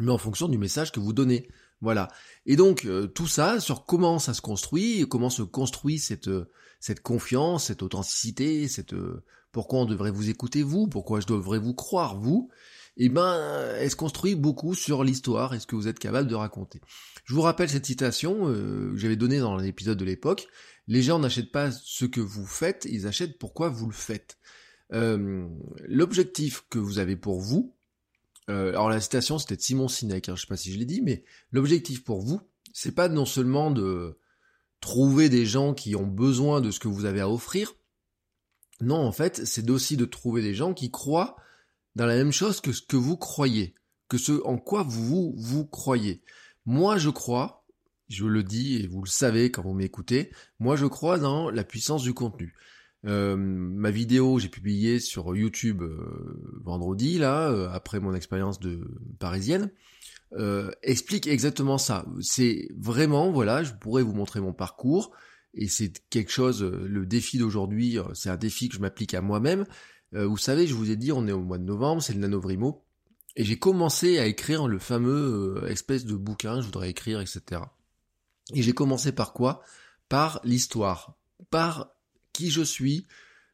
mais 0.00 0.10
en 0.10 0.18
fonction 0.18 0.48
du 0.48 0.58
message 0.58 0.90
que 0.90 0.98
vous 0.98 1.12
donnez. 1.12 1.46
Voilà. 1.84 2.08
Et 2.46 2.56
donc 2.56 2.88
tout 3.14 3.28
ça 3.28 3.60
sur 3.60 3.84
comment 3.84 4.18
ça 4.18 4.34
se 4.34 4.40
construit, 4.40 5.06
comment 5.08 5.30
se 5.30 5.42
construit 5.42 6.00
cette 6.00 6.28
cette 6.84 7.00
confiance, 7.00 7.68
cette 7.68 7.82
authenticité, 7.82 8.68
cette 8.68 8.92
euh, 8.92 9.24
pourquoi 9.52 9.78
on 9.78 9.84
devrait 9.86 10.10
vous 10.10 10.28
écouter 10.28 10.62
vous, 10.62 10.86
pourquoi 10.86 11.20
je 11.20 11.26
devrais 11.26 11.58
vous 11.58 11.72
croire 11.72 12.18
vous, 12.18 12.50
eh 12.98 13.08
ben, 13.08 13.40
elle 13.78 13.90
se 13.90 13.96
construit 13.96 14.34
beaucoup 14.34 14.74
sur 14.74 15.02
l'histoire 15.02 15.54
et 15.54 15.60
ce 15.60 15.66
que 15.66 15.76
vous 15.76 15.88
êtes 15.88 15.98
capable 15.98 16.28
de 16.28 16.34
raconter. 16.34 16.82
Je 17.24 17.32
vous 17.32 17.40
rappelle 17.40 17.70
cette 17.70 17.86
citation 17.86 18.50
euh, 18.50 18.90
que 18.92 18.98
j'avais 18.98 19.16
donnée 19.16 19.38
dans 19.38 19.56
l'épisode 19.56 19.96
de 19.96 20.04
l'époque. 20.04 20.46
Les 20.86 21.00
gens 21.00 21.18
n'achètent 21.18 21.52
pas 21.52 21.72
ce 21.72 22.04
que 22.04 22.20
vous 22.20 22.44
faites, 22.44 22.86
ils 22.90 23.06
achètent 23.06 23.38
pourquoi 23.38 23.70
vous 23.70 23.86
le 23.86 23.94
faites. 23.94 24.36
Euh, 24.92 25.48
l'objectif 25.88 26.66
que 26.68 26.78
vous 26.78 26.98
avez 26.98 27.16
pour 27.16 27.40
vous, 27.40 27.73
alors 28.48 28.90
la 28.90 29.00
citation 29.00 29.38
c'était 29.38 29.56
de 29.56 29.62
Simon 29.62 29.88
Sinek, 29.88 30.28
hein, 30.28 30.36
je 30.36 30.42
sais 30.42 30.46
pas 30.46 30.56
si 30.56 30.72
je 30.72 30.78
l'ai 30.78 30.84
dit, 30.84 31.00
mais 31.02 31.24
l'objectif 31.50 32.04
pour 32.04 32.20
vous, 32.20 32.40
c'est 32.72 32.94
pas 32.94 33.08
non 33.08 33.24
seulement 33.24 33.70
de 33.70 34.18
trouver 34.80 35.28
des 35.28 35.46
gens 35.46 35.72
qui 35.72 35.96
ont 35.96 36.06
besoin 36.06 36.60
de 36.60 36.70
ce 36.70 36.78
que 36.78 36.88
vous 36.88 37.06
avez 37.06 37.20
à 37.20 37.30
offrir. 37.30 37.74
Non, 38.80 38.96
en 38.96 39.12
fait, 39.12 39.46
c'est 39.46 39.70
aussi 39.70 39.96
de 39.96 40.04
trouver 40.04 40.42
des 40.42 40.54
gens 40.54 40.74
qui 40.74 40.90
croient 40.90 41.36
dans 41.94 42.06
la 42.06 42.16
même 42.16 42.32
chose 42.32 42.60
que 42.60 42.72
ce 42.72 42.82
que 42.82 42.96
vous 42.96 43.16
croyez, 43.16 43.74
que 44.08 44.18
ce 44.18 44.44
en 44.44 44.58
quoi 44.58 44.82
vous 44.82 45.34
vous 45.38 45.64
croyez. 45.64 46.22
Moi, 46.66 46.98
je 46.98 47.10
crois, 47.10 47.64
je 48.08 48.24
le 48.26 48.42
dis 48.42 48.76
et 48.76 48.86
vous 48.86 49.02
le 49.02 49.08
savez 49.08 49.50
quand 49.50 49.62
vous 49.62 49.74
m'écoutez, 49.74 50.30
moi 50.58 50.76
je 50.76 50.86
crois 50.86 51.18
dans 51.18 51.50
la 51.50 51.64
puissance 51.64 52.02
du 52.02 52.14
contenu. 52.14 52.54
Euh, 53.06 53.36
ma 53.36 53.90
vidéo, 53.90 54.38
j'ai 54.38 54.48
publié 54.48 54.98
sur 54.98 55.36
YouTube 55.36 55.82
euh, 55.82 56.60
vendredi 56.62 57.18
là, 57.18 57.50
euh, 57.50 57.68
après 57.70 58.00
mon 58.00 58.14
expérience 58.14 58.58
de 58.60 58.86
parisienne. 59.18 59.70
Explique 60.82 61.28
exactement 61.28 61.78
ça. 61.78 62.06
C'est 62.20 62.68
vraiment, 62.76 63.30
voilà, 63.30 63.62
je 63.62 63.72
pourrais 63.72 64.02
vous 64.02 64.14
montrer 64.14 64.40
mon 64.40 64.52
parcours, 64.52 65.12
et 65.52 65.68
c'est 65.68 65.92
quelque 66.10 66.32
chose, 66.32 66.64
le 66.64 67.06
défi 67.06 67.38
d'aujourd'hui, 67.38 67.98
c'est 68.14 68.30
un 68.30 68.36
défi 68.36 68.68
que 68.68 68.74
je 68.74 68.80
m'applique 68.80 69.14
à 69.14 69.20
moi-même. 69.20 69.64
vous 70.10 70.36
savez, 70.36 70.66
je 70.66 70.74
vous 70.74 70.90
ai 70.90 70.96
dit, 70.96 71.12
on 71.12 71.28
est 71.28 71.32
au 71.32 71.40
mois 71.40 71.58
de 71.58 71.62
novembre, 71.62 72.02
c'est 72.02 72.14
le 72.14 72.18
Nanovrimo, 72.18 72.82
et 73.36 73.44
j'ai 73.44 73.60
commencé 73.60 74.18
à 74.18 74.26
écrire 74.26 74.66
le 74.66 74.80
fameux 74.80 75.62
espèce 75.68 76.04
de 76.04 76.16
bouquin, 76.16 76.60
je 76.60 76.66
voudrais 76.66 76.90
écrire, 76.90 77.20
etc. 77.20 77.60
Et 78.54 78.62
j'ai 78.62 78.72
commencé 78.72 79.12
par 79.12 79.34
quoi? 79.34 79.62
Par 80.08 80.40
l'histoire, 80.42 81.16
par 81.50 81.93
qui 82.34 82.50
je 82.50 82.60
suis, 82.60 83.06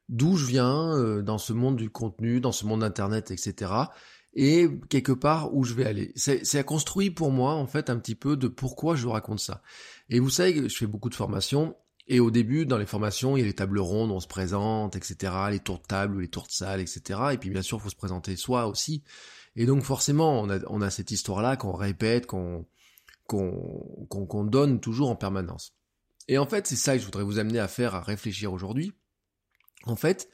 d'où 0.08 0.36
je 0.36 0.46
viens 0.46 1.22
dans 1.22 1.38
ce 1.38 1.52
monde 1.52 1.76
du 1.76 1.88
contenu, 1.88 2.40
dans 2.40 2.50
ce 2.50 2.66
monde 2.66 2.82
internet, 2.82 3.30
etc 3.30 3.84
et 4.34 4.68
quelque 4.88 5.12
part 5.12 5.54
où 5.54 5.64
je 5.64 5.74
vais 5.74 5.86
aller. 5.86 6.12
C'est 6.16 6.64
construit 6.64 7.10
pour 7.10 7.30
moi 7.30 7.54
en 7.54 7.66
fait 7.66 7.90
un 7.90 7.98
petit 7.98 8.14
peu 8.14 8.36
de 8.36 8.48
pourquoi 8.48 8.94
je 8.94 9.06
raconte 9.06 9.40
ça. 9.40 9.62
Et 10.08 10.20
vous 10.20 10.30
savez 10.30 10.54
que 10.54 10.68
je 10.68 10.76
fais 10.76 10.86
beaucoup 10.86 11.08
de 11.10 11.14
formations 11.14 11.76
et 12.06 12.20
au 12.20 12.30
début 12.30 12.66
dans 12.66 12.78
les 12.78 12.86
formations 12.86 13.36
il 13.36 13.40
y 13.40 13.42
a 13.42 13.46
les 13.46 13.54
tables 13.54 13.80
rondes, 13.80 14.10
on 14.10 14.20
se 14.20 14.28
présente, 14.28 14.96
etc. 14.96 15.32
Les 15.50 15.60
tours 15.60 15.78
de 15.78 15.86
table, 15.86 16.20
les 16.20 16.28
tours 16.28 16.46
de 16.46 16.52
salle, 16.52 16.80
etc. 16.80 17.20
Et 17.32 17.38
puis 17.38 17.50
bien 17.50 17.62
sûr 17.62 17.78
il 17.78 17.82
faut 17.82 17.90
se 17.90 17.96
présenter 17.96 18.36
soi 18.36 18.66
aussi. 18.66 19.02
Et 19.56 19.66
donc 19.66 19.82
forcément 19.82 20.40
on 20.40 20.48
a, 20.48 20.58
on 20.68 20.80
a 20.80 20.90
cette 20.90 21.10
histoire 21.10 21.42
là 21.42 21.56
qu'on 21.56 21.72
répète, 21.72 22.26
qu'on 22.26 22.64
donne 24.44 24.80
toujours 24.80 25.10
en 25.10 25.16
permanence. 25.16 25.74
Et 26.30 26.38
en 26.38 26.46
fait 26.46 26.66
c'est 26.66 26.76
ça 26.76 26.94
que 26.94 27.00
je 27.00 27.04
voudrais 27.04 27.24
vous 27.24 27.38
amener 27.38 27.58
à 27.58 27.68
faire, 27.68 27.94
à 27.94 28.00
réfléchir 28.00 28.52
aujourd'hui. 28.52 28.94
En 29.84 29.96
fait, 29.96 30.28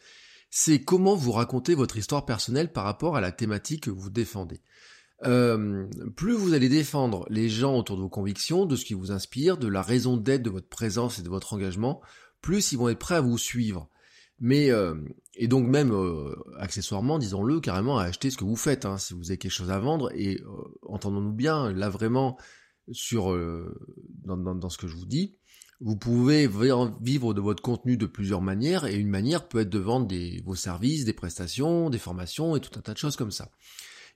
c'est 0.51 0.83
comment 0.83 1.17
vous 1.17 1.33
racontez 1.33 1.75
votre 1.75 1.97
histoire 1.97 2.25
personnelle 2.25 2.73
par 2.73 2.85
rapport 2.85 3.17
à 3.17 3.21
la 3.21 3.33
thématique 3.33 3.85
que 3.85 3.91
vous 3.91 4.11
défendez. 4.11 4.61
Euh, 5.25 5.87
plus 6.15 6.35
vous 6.35 6.53
allez 6.53 6.69
défendre 6.69 7.27
les 7.31 7.49
gens 7.49 7.77
autour 7.77 7.97
de 7.97 8.03
vos 8.03 8.09
convictions, 8.09 8.67
de 8.67 8.77
ce 8.77 8.85
qui 8.85 8.95
vous 8.95 9.13
inspire, 9.13 9.57
de 9.57 9.69
la 9.69 9.83
raison 9.83 10.17
d'être 10.17 10.43
de 10.43 10.51
votre 10.51 10.69
présence 10.69 11.19
et 11.19 11.23
de 11.23 11.29
votre 11.29 11.55
engagement, 11.55 12.03
plus 12.43 12.73
ils 12.73 12.79
vont 12.79 12.89
être 12.89 12.99
prêts 12.99 13.15
à 13.15 13.21
vous 13.21 13.39
suivre. 13.39 13.89
Mais 14.39 14.71
euh, 14.71 14.95
et 15.35 15.49
donc 15.49 15.67
même 15.67 15.93
euh, 15.93 16.35
accessoirement, 16.59 17.19
disons-le, 17.19 17.61
carrément 17.61 17.99
à 17.99 18.05
acheter 18.05 18.29
ce 18.29 18.37
que 18.37 18.45
vous 18.45 18.57
faites, 18.57 18.85
hein, 18.85 18.99
si 18.99 19.15
vous 19.15 19.31
avez 19.31 19.39
quelque 19.39 19.53
chose 19.53 19.71
à 19.71 19.79
vendre. 19.79 20.11
Et 20.15 20.43
entendons-nous 20.83 21.33
bien, 21.33 21.73
là 21.73 21.89
vraiment 21.89 22.37
sur 22.93 23.37
dans, 24.25 24.37
dans, 24.37 24.69
ce 24.69 24.79
que 24.79 24.87
je 24.87 24.95
vous 24.95 25.07
dis, 25.07 25.39
vous 25.81 25.97
pouvez 25.97 26.49
vivre 27.01 27.35
de 27.35 27.41
votre 27.41 27.63
contenu 27.63 27.97
de 27.97 28.07
plusieurs 28.07 28.43
manières, 28.43 28.87
et 28.87 28.97
une 28.97 29.09
manière 29.09 29.49
peut 29.49 29.61
être 29.61 29.71
de 29.71 29.79
vendre 29.79 30.15
vos 30.45 30.55
services, 30.55 31.05
des 31.05 31.13
prestations, 31.13 31.91
des 31.91 31.99
formations, 31.99 32.57
et 32.57 32.61
tout 32.61 32.79
un 32.79 32.83
tas 32.83 32.93
de 32.93 32.99
choses 32.99 33.17
comme 33.17 33.31
ça. 33.31 33.51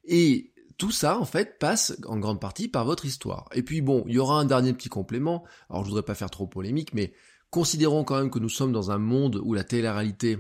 Et 0.05 0.53
tout 0.79 0.91
ça, 0.91 1.19
en 1.19 1.27
fait, 1.27 1.59
passe 1.59 1.97
en 2.07 2.19
grande 2.19 2.41
partie 2.41 2.69
par 2.69 2.85
votre 2.85 3.05
histoire. 3.05 3.49
Et 3.55 3.63
puis 3.63 3.83
bon, 3.83 4.05
il 4.07 4.15
y 4.15 4.19
aura 4.19 4.41
un 4.41 4.47
dernier 4.47 4.73
petit 4.73 4.89
complément, 4.89 5.45
alors 5.69 5.85
je 5.85 5.89
voudrais 5.89 6.05
pas 6.05 6.15
faire 6.15 6.31
trop 6.31 6.47
polémique, 6.47 6.95
mais 6.95 7.13
Considérons 7.51 8.05
quand 8.05 8.17
même 8.17 8.31
que 8.31 8.39
nous 8.39 8.49
sommes 8.49 8.73
dans 8.73 8.93
un 8.93 8.99
monde 8.99 9.41
où 9.43 9.55
la 9.55 9.65
télé-réalité 9.65 10.39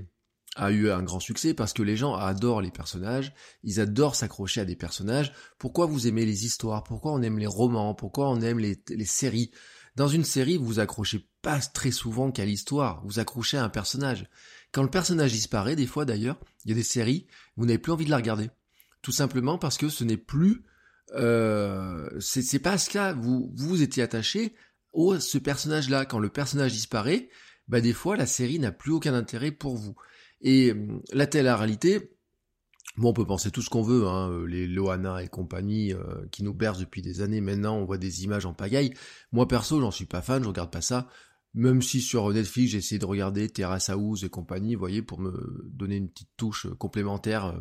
a 0.54 0.70
eu 0.70 0.90
un 0.90 1.02
grand 1.02 1.18
succès 1.18 1.54
parce 1.54 1.72
que 1.72 1.82
les 1.82 1.96
gens 1.96 2.14
adorent 2.14 2.60
les 2.60 2.70
personnages, 2.70 3.34
ils 3.64 3.80
adorent 3.80 4.14
s'accrocher 4.14 4.60
à 4.60 4.64
des 4.64 4.76
personnages. 4.76 5.32
Pourquoi 5.58 5.86
vous 5.86 6.06
aimez 6.06 6.24
les 6.24 6.44
histoires? 6.44 6.84
Pourquoi 6.84 7.12
on 7.12 7.22
aime 7.22 7.38
les 7.38 7.48
romans? 7.48 7.94
Pourquoi 7.94 8.30
on 8.30 8.40
aime 8.40 8.60
les 8.60 9.04
séries? 9.04 9.50
Dans 10.00 10.08
une 10.08 10.24
série, 10.24 10.56
vous 10.56 10.64
vous 10.64 10.80
accrochez 10.80 11.28
pas 11.42 11.58
très 11.60 11.90
souvent 11.90 12.30
qu'à 12.30 12.46
l'histoire, 12.46 13.02
vous 13.04 13.18
accrochez 13.18 13.58
à 13.58 13.64
un 13.64 13.68
personnage. 13.68 14.30
Quand 14.72 14.82
le 14.82 14.88
personnage 14.88 15.32
disparaît, 15.32 15.76
des 15.76 15.86
fois 15.86 16.06
d'ailleurs, 16.06 16.40
il 16.64 16.70
y 16.70 16.72
a 16.72 16.74
des 16.74 16.82
séries, 16.82 17.26
vous 17.58 17.66
n'avez 17.66 17.76
plus 17.76 17.92
envie 17.92 18.06
de 18.06 18.10
la 18.10 18.16
regarder. 18.16 18.48
Tout 19.02 19.12
simplement 19.12 19.58
parce 19.58 19.76
que 19.76 19.90
ce 19.90 20.02
n'est 20.02 20.16
plus... 20.16 20.64
Euh, 21.16 22.08
c'est 22.18 22.60
pas 22.60 22.78
ce 22.78 22.88
cas, 22.88 23.12
vous 23.12 23.52
vous 23.54 23.82
étiez 23.82 24.02
attaché 24.02 24.54
au 24.94 25.20
ce 25.20 25.36
personnage-là. 25.36 26.06
Quand 26.06 26.18
le 26.18 26.30
personnage 26.30 26.72
disparaît, 26.72 27.28
bah 27.68 27.82
des 27.82 27.92
fois 27.92 28.16
la 28.16 28.24
série 28.24 28.58
n'a 28.58 28.72
plus 28.72 28.92
aucun 28.92 29.12
intérêt 29.12 29.50
pour 29.50 29.76
vous. 29.76 29.96
Et 30.40 30.72
hum, 30.72 31.02
la 31.12 31.26
télé-réalité, 31.26 32.16
bon, 33.00 33.08
on 33.08 33.12
peut 33.12 33.26
penser 33.26 33.50
tout 33.50 33.62
ce 33.62 33.70
qu'on 33.70 33.82
veut, 33.82 34.06
hein, 34.06 34.30
euh, 34.30 34.46
les 34.46 34.66
Loana 34.66 35.22
et 35.22 35.28
compagnie 35.28 35.92
euh, 35.92 36.26
qui 36.30 36.42
nous 36.42 36.54
bercent 36.54 36.78
depuis 36.78 37.02
des 37.02 37.22
années. 37.22 37.40
Maintenant, 37.40 37.76
on 37.76 37.84
voit 37.84 37.98
des 37.98 38.24
images 38.24 38.46
en 38.46 38.52
pagaille. 38.52 38.92
Moi 39.32 39.48
perso, 39.48 39.80
j'en 39.80 39.90
suis 39.90 40.04
pas 40.04 40.22
fan, 40.22 40.42
je 40.42 40.48
regarde 40.48 40.70
pas 40.70 40.82
ça. 40.82 41.08
Même 41.54 41.82
si 41.82 42.00
sur 42.00 42.30
Netflix, 42.30 42.72
j'ai 42.72 42.78
essayé 42.78 42.98
de 42.98 43.06
regarder 43.06 43.48
Terrace 43.48 43.90
House 43.90 44.22
et 44.22 44.28
compagnie, 44.28 44.74
vous 44.74 44.80
voyez, 44.80 45.02
pour 45.02 45.18
me 45.18 45.68
donner 45.72 45.96
une 45.96 46.08
petite 46.08 46.30
touche 46.36 46.68
complémentaire 46.78 47.46
euh, 47.46 47.58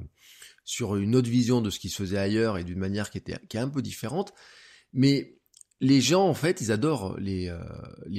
sur 0.63 0.96
une 0.98 1.15
autre 1.15 1.29
vision 1.29 1.62
de 1.62 1.69
ce 1.69 1.79
qui 1.79 1.89
se 1.89 1.96
faisait 1.96 2.19
ailleurs 2.19 2.58
et 2.58 2.63
d'une 2.63 2.77
manière 2.77 3.10
qui 3.10 3.17
était 3.17 3.34
est 3.34 3.58
un 3.58 3.69
peu 3.69 3.81
différente. 3.81 4.34
Mais 4.93 5.39
les 5.81 6.01
gens, 6.01 6.27
en 6.27 6.34
fait, 6.34 6.62
ils 6.62 6.72
adorent 6.72 7.17
les, 7.17 7.51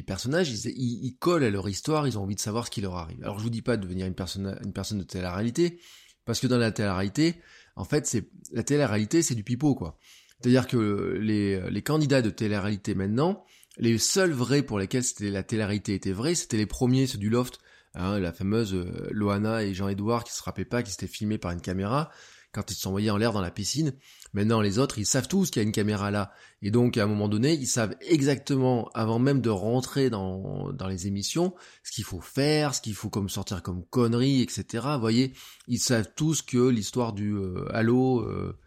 personnages, 0.06 0.50
ils, 0.64 1.16
collent 1.18 1.44
à 1.44 1.50
leur 1.50 1.68
histoire, 1.68 2.08
ils 2.08 2.18
ont 2.18 2.22
envie 2.22 2.34
de 2.34 2.40
savoir 2.40 2.66
ce 2.66 2.70
qui 2.70 2.80
leur 2.80 2.96
arrive. 2.96 3.22
Alors 3.22 3.38
je 3.38 3.44
vous 3.44 3.50
dis 3.50 3.62
pas 3.62 3.76
de 3.76 3.82
devenir 3.82 4.06
une 4.06 4.14
personne, 4.14 4.58
une 4.64 4.72
personne 4.72 4.98
de 4.98 5.04
télé-réalité, 5.04 5.78
parce 6.24 6.40
que 6.40 6.46
dans 6.46 6.58
la 6.58 6.72
télé-réalité, 6.72 7.36
en 7.76 7.84
fait, 7.84 8.06
c'est 8.06 8.28
la 8.52 8.62
télé-réalité, 8.62 9.22
c'est 9.22 9.34
du 9.34 9.44
pipeau, 9.44 9.74
quoi. 9.74 9.98
C'est-à-dire 10.40 10.66
que 10.66 11.18
les, 11.20 11.82
candidats 11.82 12.22
de 12.22 12.30
télé-réalité 12.30 12.94
maintenant, 12.94 13.44
les 13.76 13.98
seuls 13.98 14.32
vrais 14.32 14.62
pour 14.62 14.78
lesquels 14.78 15.04
la 15.20 15.42
télé-réalité 15.42 15.94
était 15.94 16.12
vraie, 16.12 16.34
c'était 16.34 16.56
les 16.56 16.66
premiers, 16.66 17.06
ceux 17.06 17.18
du 17.18 17.28
Loft, 17.28 17.58
hein, 17.94 18.18
la 18.18 18.32
fameuse 18.32 18.74
euh, 18.74 19.08
Loana 19.10 19.62
et 19.62 19.74
Jean-Edouard 19.74 20.24
qui 20.24 20.32
se 20.32 20.42
rappelaient 20.42 20.64
pas, 20.64 20.82
qui 20.82 20.92
s'étaient 20.92 21.06
filmés 21.06 21.38
par 21.38 21.52
une 21.52 21.60
caméra 21.60 22.10
quand 22.52 22.70
ils 22.70 22.74
sont 22.74 22.88
envoyés 22.88 23.10
en 23.10 23.16
l'air 23.16 23.32
dans 23.32 23.40
la 23.40 23.50
piscine. 23.50 23.92
Maintenant, 24.32 24.60
les 24.60 24.78
autres, 24.78 24.98
ils 24.98 25.06
savent 25.06 25.28
tous 25.28 25.50
qu'il 25.50 25.60
y 25.60 25.64
a 25.64 25.66
une 25.66 25.72
caméra 25.72 26.10
là. 26.10 26.32
Et 26.62 26.70
donc, 26.70 26.96
à 26.96 27.04
un 27.04 27.06
moment 27.06 27.28
donné, 27.28 27.54
ils 27.54 27.66
savent 27.66 27.96
exactement, 28.00 28.88
avant 28.94 29.18
même 29.18 29.40
de 29.40 29.50
rentrer 29.50 30.10
dans, 30.10 30.72
dans 30.72 30.88
les 30.88 31.06
émissions, 31.06 31.54
ce 31.82 31.92
qu'il 31.92 32.04
faut 32.04 32.20
faire, 32.20 32.74
ce 32.74 32.80
qu'il 32.80 32.94
faut 32.94 33.10
comme 33.10 33.28
sortir 33.28 33.62
comme 33.62 33.84
conneries, 33.86 34.42
etc. 34.42 34.86
Vous 34.94 35.00
voyez, 35.00 35.34
ils 35.68 35.80
savent 35.80 36.10
tous 36.14 36.42
que 36.42 36.68
l'histoire 36.68 37.12
du 37.12 37.34
euh, 37.34 37.66
Halo, 37.72 38.20
euh, 38.20 38.58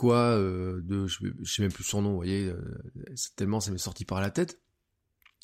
quoi, 0.00 0.16
euh, 0.16 0.80
de, 0.82 1.06
je, 1.06 1.18
sais 1.44 1.60
même 1.60 1.72
plus 1.72 1.84
son 1.84 2.00
nom, 2.00 2.10
vous 2.12 2.16
voyez, 2.16 2.46
euh, 2.46 2.78
tellement 3.36 3.60
ça 3.60 3.70
m'est 3.70 3.76
sorti 3.76 4.06
par 4.06 4.22
la 4.22 4.30
tête. 4.30 4.58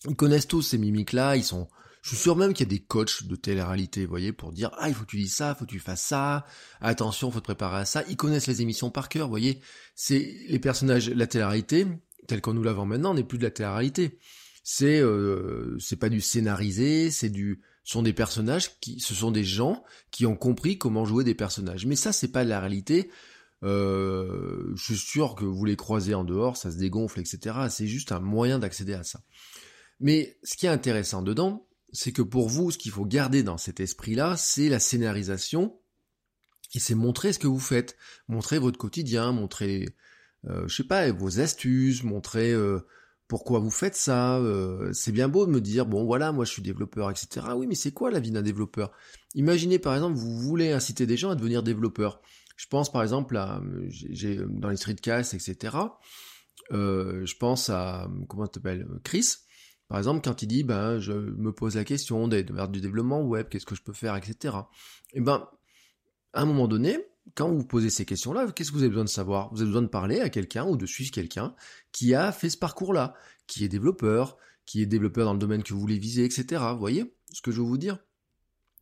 Ils 0.09 0.17
connaissent 0.17 0.49
tous 0.49 0.63
ces 0.63 0.79
mimiques-là, 0.79 1.37
ils 1.37 1.45
sont 1.45 1.69
je 2.07 2.11
suis 2.15 2.23
sûr 2.23 2.37
même 2.37 2.53
qu'il 2.53 2.65
y 2.65 2.69
a 2.69 2.79
des 2.79 2.85
coachs 2.85 3.25
de 3.25 3.35
télé-réalité, 3.35 4.05
vous 4.05 4.11
voyez, 4.11 4.33
pour 4.33 4.53
dire 4.53 4.71
ah 4.79 4.89
il 4.89 4.95
faut 4.95 5.03
que 5.05 5.11
tu 5.11 5.17
dises 5.17 5.35
ça, 5.35 5.57
faut 5.57 5.65
que 5.65 5.71
tu 5.71 5.81
fasses 5.81 6.05
ça, 6.05 6.47
attention, 6.81 7.33
faut 7.33 7.41
te 7.41 7.45
préparer 7.45 7.79
à 7.79 7.85
ça. 7.85 8.05
Ils 8.09 8.17
connaissent 8.17 8.47
les 8.47 8.63
émissions 8.63 8.91
par 8.91 9.09
cœur, 9.09 9.27
vous 9.27 9.33
voyez. 9.33 9.61
C'est 9.97 10.37
les 10.47 10.61
personnages, 10.61 11.11
la 11.11 11.27
télé-réalité, 11.27 11.85
telle 12.29 12.41
qu'on 12.43 12.55
nous 12.55 12.63
l'avons 12.63 12.87
maintenant, 12.87 13.13
n'est 13.13 13.25
plus 13.25 13.39
de 13.39 13.43
la 13.43 13.51
télé-réalité. 13.51 14.21
C'est 14.63 15.01
euh, 15.01 15.77
c'est 15.81 15.97
pas 15.97 16.09
du 16.09 16.21
scénarisé, 16.21 17.11
c'est 17.11 17.29
du 17.29 17.61
ce 17.83 17.95
sont 17.95 18.03
des 18.03 18.13
personnages 18.13 18.79
qui 18.79 19.01
ce 19.01 19.13
sont 19.13 19.33
des 19.33 19.43
gens 19.43 19.83
qui 20.13 20.27
ont 20.27 20.37
compris 20.37 20.79
comment 20.79 21.05
jouer 21.07 21.25
des 21.25 21.35
personnages. 21.35 21.87
Mais 21.87 21.97
ça 21.97 22.13
c'est 22.13 22.31
pas 22.31 22.45
de 22.45 22.51
la 22.51 22.61
réalité. 22.61 23.11
Euh, 23.65 24.73
je 24.77 24.95
suis 24.95 24.97
sûr 24.97 25.35
que 25.35 25.45
vous 25.45 25.65
les 25.65 25.75
croisez 25.75 26.15
en 26.15 26.23
dehors, 26.23 26.57
ça 26.57 26.71
se 26.71 26.77
dégonfle, 26.77 27.19
etc. 27.19 27.67
C'est 27.69 27.89
juste 27.89 28.13
un 28.13 28.21
moyen 28.21 28.61
d'accéder 28.61 28.95
à 28.95 29.03
ça. 29.03 29.23
Mais 29.99 30.39
ce 30.45 30.57
qui 30.57 30.67
est 30.67 30.69
intéressant 30.69 31.23
dedans, 31.23 31.67
c'est 31.93 32.13
que 32.13 32.23
pour 32.23 32.49
vous, 32.49 32.71
ce 32.71 32.79
qu'il 32.79 32.93
faut 32.93 33.05
garder 33.05 33.43
dans 33.43 33.59
cet 33.59 33.81
esprit-là, 33.81 34.37
c'est 34.37 34.69
la 34.69 34.81
scénarisation, 34.81 35.79
et 36.75 36.81
c'est 36.81 36.95
montrer 36.95 37.33
ce 37.33 37.39
que 37.39 37.47
vous 37.47 37.59
faites, 37.59 37.97
montrer 38.29 38.59
votre 38.59 38.79
quotidien, 38.79 39.33
montrer, 39.33 39.89
euh, 40.47 40.67
je 40.67 40.77
sais 40.77 40.87
pas, 40.87 41.11
vos 41.13 41.41
astuces, 41.41 42.03
montrer 42.03 42.53
euh, 42.53 42.81
pourquoi 43.29 43.61
vous 43.61 43.71
faites 43.71 43.97
ça. 43.97 44.39
Euh, 44.39 44.93
c'est 44.93 45.13
bien 45.13 45.29
beau 45.29 45.47
de 45.47 45.53
me 45.53 45.61
dire, 45.61 45.87
bon 45.87 46.05
voilà, 46.05 46.33
moi 46.33 46.45
je 46.45 46.51
suis 46.51 46.63
développeur, 46.63 47.11
etc. 47.11 47.47
Oui, 47.55 47.67
mais 47.67 47.75
c'est 47.75 47.93
quoi 47.93 48.11
la 48.11 48.21
vie 48.21 48.31
d'un 48.31 48.43
développeur? 48.43 48.93
Imaginez 49.35 49.79
par 49.79 49.95
exemple, 49.95 50.17
vous 50.17 50.37
voulez 50.39 50.73
inciter 50.73 51.07
des 51.07 51.17
gens 51.17 51.31
à 51.31 51.35
devenir 51.35 51.63
développeurs. 51.63 52.21
Je 52.57 52.67
pense 52.67 52.91
par 52.91 53.03
exemple 53.03 53.37
à, 53.37 53.63
j'ai 53.89 54.39
dans 54.49 54.71
les 54.71 54.77
streetcasts, 54.77 55.35
etc. 55.35 55.77
je 56.71 57.37
pense 57.37 57.71
à, 57.71 58.09
comment 58.29 58.47
t'appelles, 58.47 58.87
Chris, 59.05 59.27
par 59.89 59.99
exemple, 59.99 60.21
quand 60.25 60.43
il 60.43 60.49
dit, 60.49 60.65
ben, 60.65 60.99
je 60.99 61.13
me 61.13 61.53
pose 61.53 61.77
la 61.77 61.85
question 61.85 62.29
de, 62.29 62.41
du 62.41 62.81
développement 62.81 63.23
web, 63.23 63.49
qu'est-ce 63.49 63.67
que 63.67 63.75
je 63.75 63.83
peux 63.83 63.93
faire, 63.93 64.17
etc. 64.17 64.57
Et 65.13 65.19
eh 65.19 65.21
ben, 65.21 65.49
à 66.33 66.43
un 66.43 66.45
moment 66.45 66.69
donné, 66.69 66.99
quand 67.35 67.51
vous 67.51 67.65
posez 67.65 67.91
ces 67.91 68.05
questions-là, 68.05 68.51
qu'est-ce 68.53 68.71
que 68.71 68.77
vous 68.77 68.83
avez 68.83 68.91
besoin 68.91 69.05
de 69.05 69.09
savoir? 69.09 69.53
Vous 69.53 69.61
avez 69.61 69.69
besoin 69.69 69.83
de 69.83 69.89
parler 69.89 70.21
à 70.21 70.29
quelqu'un 70.29 70.67
ou 70.67 70.77
de 70.77 70.87
suivre 70.87 71.11
quelqu'un 71.11 71.55
qui 71.93 72.15
a 72.15 72.33
fait 72.33 72.51
ce 72.51 72.59
parcours-là, 72.59 73.15
qui 73.47 73.65
est 73.65 73.69
développeur, 73.69 74.37
qui 74.65 74.83
est 74.83 74.87
développeur 74.87 75.27
dans 75.27 75.33
le 75.33 75.39
domaine 75.39 75.63
que 75.63 75.73
vous 75.73 75.81
voulez 75.81 75.99
viser, 75.99 76.25
etc. 76.25 76.63
Vous 76.73 76.79
voyez 76.79 77.15
ce 77.33 77.41
que 77.41 77.51
je 77.51 77.61
veux 77.61 77.67
vous 77.67 77.79
dire? 77.79 77.99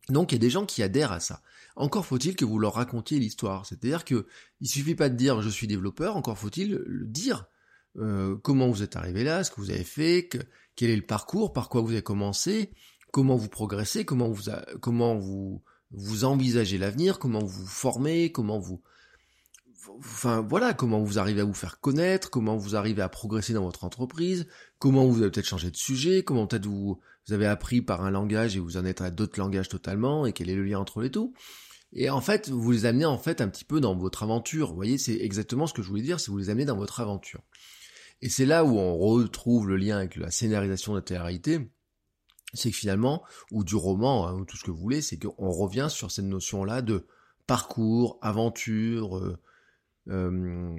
Donc 0.09 0.31
il 0.31 0.35
y 0.35 0.37
a 0.37 0.39
des 0.39 0.49
gens 0.49 0.65
qui 0.65 0.83
adhèrent 0.83 1.11
à 1.11 1.19
ça. 1.19 1.41
Encore 1.75 2.05
faut-il 2.05 2.35
que 2.35 2.45
vous 2.45 2.59
leur 2.59 2.73
racontiez 2.73 3.19
l'histoire. 3.19 3.65
C'est-à-dire 3.65 4.05
que 4.05 4.27
il 4.61 4.67
suffit 4.67 4.95
pas 4.95 5.09
de 5.09 5.15
dire 5.15 5.41
je 5.41 5.49
suis 5.49 5.67
développeur, 5.67 6.15
encore 6.15 6.37
faut-il 6.37 6.75
le 6.85 7.05
dire. 7.05 7.45
Euh, 7.97 8.35
comment 8.43 8.67
vous 8.67 8.83
êtes 8.83 8.97
arrivé 8.97 9.23
là, 9.23 9.43
ce 9.43 9.51
que 9.51 9.61
vous 9.61 9.71
avez 9.71 9.85
fait, 9.85 10.27
quel 10.75 10.89
est 10.89 10.95
le 10.95 11.05
parcours, 11.05 11.53
par 11.53 11.69
quoi 11.69 11.81
vous 11.81 11.91
avez 11.91 12.01
commencé, 12.01 12.71
comment 13.11 13.35
vous 13.35 13.49
progressez, 13.49 14.05
comment 14.05 14.29
vous, 14.29 14.51
comment 14.81 15.15
vous, 15.15 15.61
vous 15.91 16.25
envisagez 16.25 16.77
l'avenir, 16.77 17.19
comment 17.19 17.39
vous 17.39 17.63
vous 17.63 17.67
formez, 17.67 18.31
comment 18.31 18.59
vous, 18.59 18.81
enfin 19.97 20.41
voilà, 20.41 20.73
comment 20.73 21.01
vous 21.01 21.19
arrivez 21.19 21.41
à 21.41 21.45
vous 21.45 21.53
faire 21.53 21.79
connaître, 21.79 22.29
comment 22.29 22.57
vous 22.57 22.75
arrivez 22.75 23.01
à 23.01 23.09
progresser 23.09 23.53
dans 23.53 23.63
votre 23.63 23.83
entreprise, 23.83 24.47
comment 24.79 25.05
vous 25.05 25.21
avez 25.21 25.31
peut-être 25.31 25.47
changé 25.47 25.71
de 25.71 25.77
sujet, 25.77 26.23
comment 26.23 26.47
peut-être 26.47 26.65
vous, 26.65 26.99
vous 27.27 27.33
avez 27.33 27.45
appris 27.45 27.81
par 27.81 28.03
un 28.03 28.11
langage 28.11 28.55
et 28.55 28.59
vous 28.59 28.77
en 28.77 28.85
êtes 28.85 29.01
à 29.01 29.11
d'autres 29.11 29.39
langages 29.39 29.69
totalement, 29.69 30.25
et 30.25 30.33
quel 30.33 30.49
est 30.49 30.55
le 30.55 30.63
lien 30.63 30.79
entre 30.79 31.01
les 31.01 31.09
deux. 31.09 31.31
Et 31.93 32.09
en 32.09 32.21
fait, 32.21 32.49
vous 32.49 32.71
les 32.71 32.85
amenez 32.85 33.05
en 33.05 33.17
fait 33.17 33.39
un 33.39 33.47
petit 33.47 33.63
peu 33.63 33.79
dans 33.79 33.95
votre 33.95 34.23
aventure. 34.23 34.69
Vous 34.69 34.75
voyez, 34.75 34.97
c'est 34.97 35.15
exactement 35.15 35.65
ce 35.65 35.73
que 35.73 35.81
je 35.81 35.87
voulais 35.87 36.01
dire, 36.01 36.19
c'est 36.19 36.29
vous 36.29 36.37
les 36.37 36.49
amenez 36.49 36.65
dans 36.65 36.75
votre 36.75 36.99
aventure. 36.99 37.41
Et 38.21 38.29
c'est 38.29 38.45
là 38.45 38.63
où 38.63 38.77
on 38.77 38.97
retrouve 38.97 39.67
le 39.67 39.77
lien 39.77 39.97
avec 39.97 40.15
la 40.15 40.31
scénarisation 40.31 40.93
de 40.93 40.97
la 40.97 41.03
télé-réalité, 41.03 41.59
c'est 42.53 42.71
que 42.71 42.77
finalement, 42.77 43.23
ou 43.51 43.63
du 43.63 43.75
roman, 43.75 44.27
hein, 44.27 44.33
ou 44.33 44.45
tout 44.45 44.57
ce 44.57 44.63
que 44.63 44.71
vous 44.71 44.77
voulez, 44.77 45.01
c'est 45.01 45.17
qu'on 45.17 45.51
revient 45.51 45.87
sur 45.89 46.11
cette 46.11 46.25
notion-là 46.25 46.81
de 46.81 47.07
parcours, 47.47 48.17
aventure, 48.21 49.17
euh, 49.17 49.37
euh, 50.07 50.75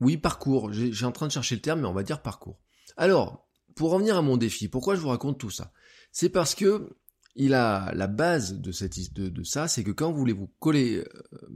oui, 0.00 0.16
parcours, 0.16 0.72
j'ai 0.72 1.06
en 1.06 1.12
train 1.12 1.26
de 1.26 1.32
chercher 1.32 1.54
le 1.54 1.62
terme, 1.62 1.80
mais 1.80 1.88
on 1.88 1.94
va 1.94 2.02
dire 2.02 2.22
parcours. 2.22 2.58
Alors, 2.96 3.48
pour 3.74 3.90
revenir 3.90 4.16
à 4.16 4.22
mon 4.22 4.36
défi, 4.36 4.68
pourquoi 4.68 4.94
je 4.94 5.00
vous 5.00 5.08
raconte 5.08 5.38
tout 5.38 5.50
ça? 5.50 5.72
C'est 6.12 6.28
parce 6.28 6.54
que 6.54 6.96
il 7.34 7.52
a 7.52 7.92
la 7.94 8.06
base 8.06 8.54
de 8.54 8.72
cette 8.72 9.12
de, 9.12 9.44
ça, 9.44 9.68
c'est 9.68 9.84
que 9.84 9.90
quand 9.90 10.10
vous 10.10 10.18
voulez 10.18 10.32
vous 10.32 10.50
coller, 10.58 10.98
euh, 10.98 11.48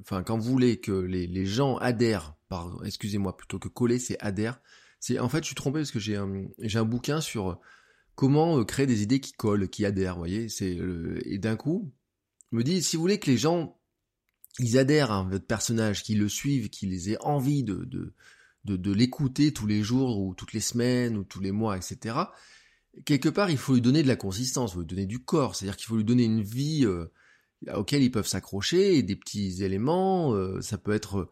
enfin 0.00 0.24
quand 0.24 0.36
vous 0.36 0.50
voulez 0.50 0.80
que 0.80 0.92
les, 0.92 1.26
les 1.28 1.46
gens 1.46 1.76
adhèrent 1.76 2.33
excusez-moi, 2.84 3.36
plutôt 3.36 3.58
que 3.58 3.68
coller, 3.68 3.98
c'est 3.98 4.18
adhère. 4.20 4.60
C'est 5.00 5.18
en 5.18 5.28
fait, 5.28 5.42
je 5.42 5.46
suis 5.46 5.54
trompé 5.54 5.80
parce 5.80 5.90
que 5.90 5.98
j'ai 5.98 6.16
un, 6.16 6.46
j'ai 6.60 6.78
un 6.78 6.84
bouquin 6.84 7.20
sur 7.20 7.60
comment 8.14 8.58
euh, 8.58 8.64
créer 8.64 8.86
des 8.86 9.02
idées 9.02 9.20
qui 9.20 9.32
collent, 9.32 9.68
qui 9.68 9.84
adhèrent. 9.84 10.14
Vous 10.14 10.20
voyez, 10.20 10.48
c'est 10.48 10.78
et 11.24 11.38
d'un 11.38 11.56
coup, 11.56 11.92
me 12.54 12.62
dis 12.62 12.82
si 12.82 12.96
vous 12.96 13.02
voulez 13.02 13.18
que 13.18 13.30
les 13.30 13.38
gens 13.38 13.78
ils 14.60 14.78
adhèrent 14.78 15.10
à 15.10 15.24
votre 15.24 15.46
personnage, 15.46 16.02
qu'ils 16.02 16.20
le 16.20 16.28
suivent, 16.28 16.70
qu'ils 16.70 17.10
aient 17.10 17.20
envie 17.20 17.64
de 17.64 17.84
de, 18.64 18.76
de, 18.76 18.92
l'écouter 18.92 19.52
tous 19.52 19.66
les 19.66 19.82
jours 19.82 20.18
ou 20.20 20.34
toutes 20.34 20.54
les 20.54 20.60
semaines 20.60 21.18
ou 21.18 21.24
tous 21.24 21.40
les 21.40 21.52
mois, 21.52 21.76
etc. 21.76 22.16
Quelque 23.04 23.28
part, 23.28 23.50
il 23.50 23.58
faut 23.58 23.74
lui 23.74 23.82
donner 23.82 24.02
de 24.02 24.08
la 24.08 24.16
consistance, 24.16 24.70
il 24.70 24.74
faut 24.74 24.80
lui 24.80 24.86
donner 24.86 25.06
du 25.06 25.18
corps, 25.18 25.54
c'est-à-dire 25.54 25.76
qu'il 25.76 25.86
faut 25.86 25.96
lui 25.96 26.04
donner 26.04 26.24
une 26.24 26.42
vie 26.42 26.86
euh, 26.86 27.12
auquel 27.74 28.02
ils 28.02 28.10
peuvent 28.10 28.26
s'accrocher 28.26 28.96
et 28.96 29.02
des 29.02 29.16
petits 29.16 29.62
éléments. 29.62 30.32
Euh, 30.32 30.62
ça 30.62 30.78
peut 30.78 30.92
être 30.92 31.30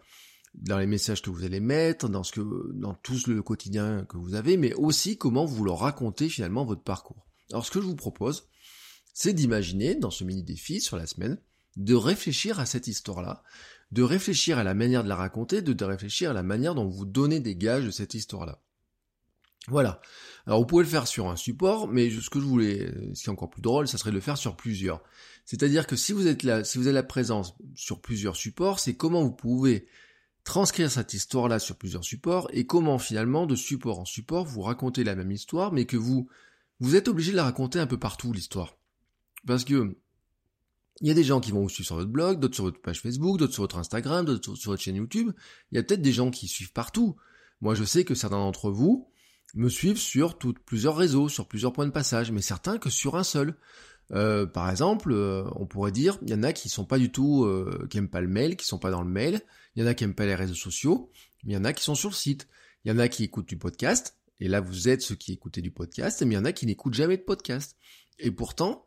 dans 0.55 0.79
les 0.79 0.87
messages 0.87 1.23
que 1.23 1.31
vous 1.31 1.45
allez 1.45 1.61
mettre, 1.61 2.09
dans 2.09 2.23
ce 2.23 2.33
que, 2.33 2.73
dans 2.73 2.95
tout 2.95 3.19
le 3.27 3.43
quotidien 3.43 4.05
que 4.05 4.17
vous 4.17 4.35
avez, 4.35 4.57
mais 4.57 4.75
aussi 4.75 5.17
comment 5.17 5.45
vous 5.45 5.65
leur 5.65 5.79
racontez 5.79 6.29
finalement 6.29 6.65
votre 6.65 6.83
parcours. 6.83 7.27
Alors 7.51 7.65
ce 7.65 7.71
que 7.71 7.81
je 7.81 7.87
vous 7.87 7.97
propose, 7.97 8.49
c'est 9.15 9.33
d'imaginer 9.33 9.95
dans 9.95 10.11
ce 10.11 10.25
mini 10.25 10.43
défi 10.43 10.81
sur 10.81 10.97
la 10.97 11.07
semaine, 11.07 11.39
de 11.77 11.95
réfléchir 11.95 12.61
à 12.61 12.67
cette 12.67 12.87
histoire-là, 12.87 13.43
de 13.93 14.03
réfléchir 14.03 14.59
à 14.59 14.65
la 14.65 14.75
manière 14.75 15.05
de 15.05 15.09
la 15.09 15.17
raconter, 15.17 15.63
de 15.63 15.85
réfléchir 15.85 16.31
à 16.31 16.35
la 16.35 16.43
manière 16.43 16.75
dont 16.75 16.89
vous 16.89 17.05
donnez 17.05 17.41
des 17.41 17.57
gages 17.57 17.85
de 17.85 17.91
cette 17.91 18.15
histoire-là. 18.15 18.63
Voilà. 19.69 20.01
Alors 20.47 20.59
vous 20.59 20.67
pouvez 20.67 20.83
le 20.83 20.89
faire 20.89 21.07
sur 21.07 21.29
un 21.29 21.37
support, 21.37 21.87
mais 21.89 22.11
ce 22.11 22.31
que 22.31 22.41
je 22.41 22.45
voulais, 22.45 22.93
ce 23.15 23.23
qui 23.23 23.29
est 23.29 23.33
encore 23.33 23.51
plus 23.51 23.63
drôle, 23.63 23.87
ça 23.87 23.97
serait 23.97 24.11
de 24.11 24.17
le 24.17 24.21
faire 24.21 24.37
sur 24.37 24.57
plusieurs. 24.57 25.03
C'est-à-dire 25.45 25.87
que 25.87 25.95
si 25.95 26.13
vous 26.13 26.27
êtes 26.27 26.43
là, 26.43 26.65
si 26.65 26.79
vous 26.79 26.87
avez 26.87 26.95
la 26.95 27.03
présence 27.03 27.55
sur 27.75 28.01
plusieurs 28.01 28.37
supports, 28.37 28.81
c'est 28.81 28.97
comment 28.97 29.23
vous 29.23 29.33
pouvez 29.33 29.87
transcrire 30.45 30.91
cette 30.91 31.15
histoire-là 31.15 31.59
sur 31.59 31.77
plusieurs 31.77 32.05
supports 32.05 32.49
et 32.53 32.67
comment 32.67 32.99
finalement 32.99 33.47
de 33.47 33.55
support 33.55 34.01
en 34.01 34.05
support 34.05 34.45
vous 34.45 34.63
racontez 34.63 35.05
la 35.05 35.15
même 35.15 35.31
histoire, 35.31 35.73
mais 35.73 35.87
que 35.87 35.97
vous 35.97 36.29
vous 36.81 36.97
êtes 36.97 37.09
obligé 37.09 37.31
de 37.31 37.37
la 37.37 37.45
raconter 37.45 37.79
un 37.79 37.87
peu 37.87 37.99
partout 37.99 38.33
l'histoire. 38.33 38.77
Parce 39.47 39.65
que 39.65 39.97
il 41.01 41.09
y 41.09 41.11
a 41.11 41.15
des 41.15 41.25
gens 41.25 41.41
qui 41.41 41.51
vont 41.51 41.63
vous 41.63 41.69
suivre 41.69 41.87
sur 41.87 41.97
votre 41.97 42.11
blog, 42.11 42.39
d'autres 42.39 42.55
sur 42.55 42.65
votre 42.65 42.81
page 42.81 43.01
Facebook, 43.01 43.39
d'autres 43.39 43.55
sur 43.55 43.63
votre 43.63 43.79
Instagram, 43.79 44.25
d'autres 44.25 44.55
sur 44.55 44.71
votre 44.71 44.83
chaîne 44.83 44.97
YouTube. 44.97 45.33
Il 45.71 45.77
y 45.77 45.79
a 45.79 45.83
peut-être 45.83 46.03
des 46.03 46.13
gens 46.13 46.31
qui 46.31 46.49
suivent 46.49 46.73
partout. 46.73 47.17
Moi, 47.61 47.75
je 47.75 47.85
sais 47.85 48.05
que 48.05 48.15
certains 48.15 48.39
d'entre 48.39 48.71
vous 48.71 49.09
me 49.55 49.69
suivent 49.69 49.99
sur 49.99 50.39
plusieurs 50.39 50.97
réseaux, 50.97 51.29
sur 51.29 51.47
plusieurs 51.49 51.73
points 51.73 51.87
de 51.87 51.93
passage, 51.93 52.31
mais 52.31 52.43
certains 52.43 52.79
que 52.79 52.91
sur 52.91 53.17
un 53.17 53.25
seul. 53.25 53.57
Euh, 54.15 54.47
par 54.47 54.71
exemple, 54.71 55.13
euh, 55.13 55.45
on 55.57 55.67
pourrait 55.67 55.93
dire, 55.93 56.19
il 56.23 56.31
y 56.31 56.35
en 56.35 56.43
a 56.43 56.53
qui 56.53 56.69
sont 56.69 56.85
pas 56.85 56.99
du 56.99 57.11
tout, 57.11 57.45
euh, 57.45 57.87
qui 57.91 57.99
aiment 57.99 58.11
pas 58.11 58.21
le 58.21 58.29
mail, 58.29 58.57
qui 58.57 58.67
sont 58.67 58.79
pas 58.79 58.91
dans 58.91 59.03
le 59.03 59.09
mail. 59.09 59.41
Il 59.75 59.83
y 59.83 59.85
en 59.85 59.89
a 59.89 59.95
qui 59.95 60.05
aiment 60.05 60.15
pas 60.15 60.27
les 60.27 60.35
réseaux 60.35 60.55
sociaux. 60.55 61.11
Il 61.45 61.53
y 61.53 61.57
en 61.57 61.65
a 61.65 61.73
qui 61.73 61.83
sont 61.83 61.95
sur 61.95 62.11
le 62.11 62.15
site. 62.15 62.49
Il 62.85 62.91
y 62.91 62.93
en 62.93 62.99
a 62.99 63.09
qui 63.09 63.25
écoutent 63.25 63.49
du 63.49 63.57
podcast. 63.57 64.17
Et 64.41 64.49
là, 64.49 64.61
vous 64.61 64.89
êtes 64.89 65.03
ceux 65.03 65.15
qui 65.15 65.33
écoutaient 65.33 65.63
du 65.63 65.71
podcast. 65.71 66.23
Mais 66.23 66.35
il 66.35 66.39
y 66.39 66.41
en 66.41 66.45
a 66.45 66.53
qui 66.53 66.67
n'écoutent 66.67 66.95
jamais 66.95 67.17
de 67.17 67.23
podcast. 67.23 67.77
Et 68.19 68.31
pourtant, 68.31 68.87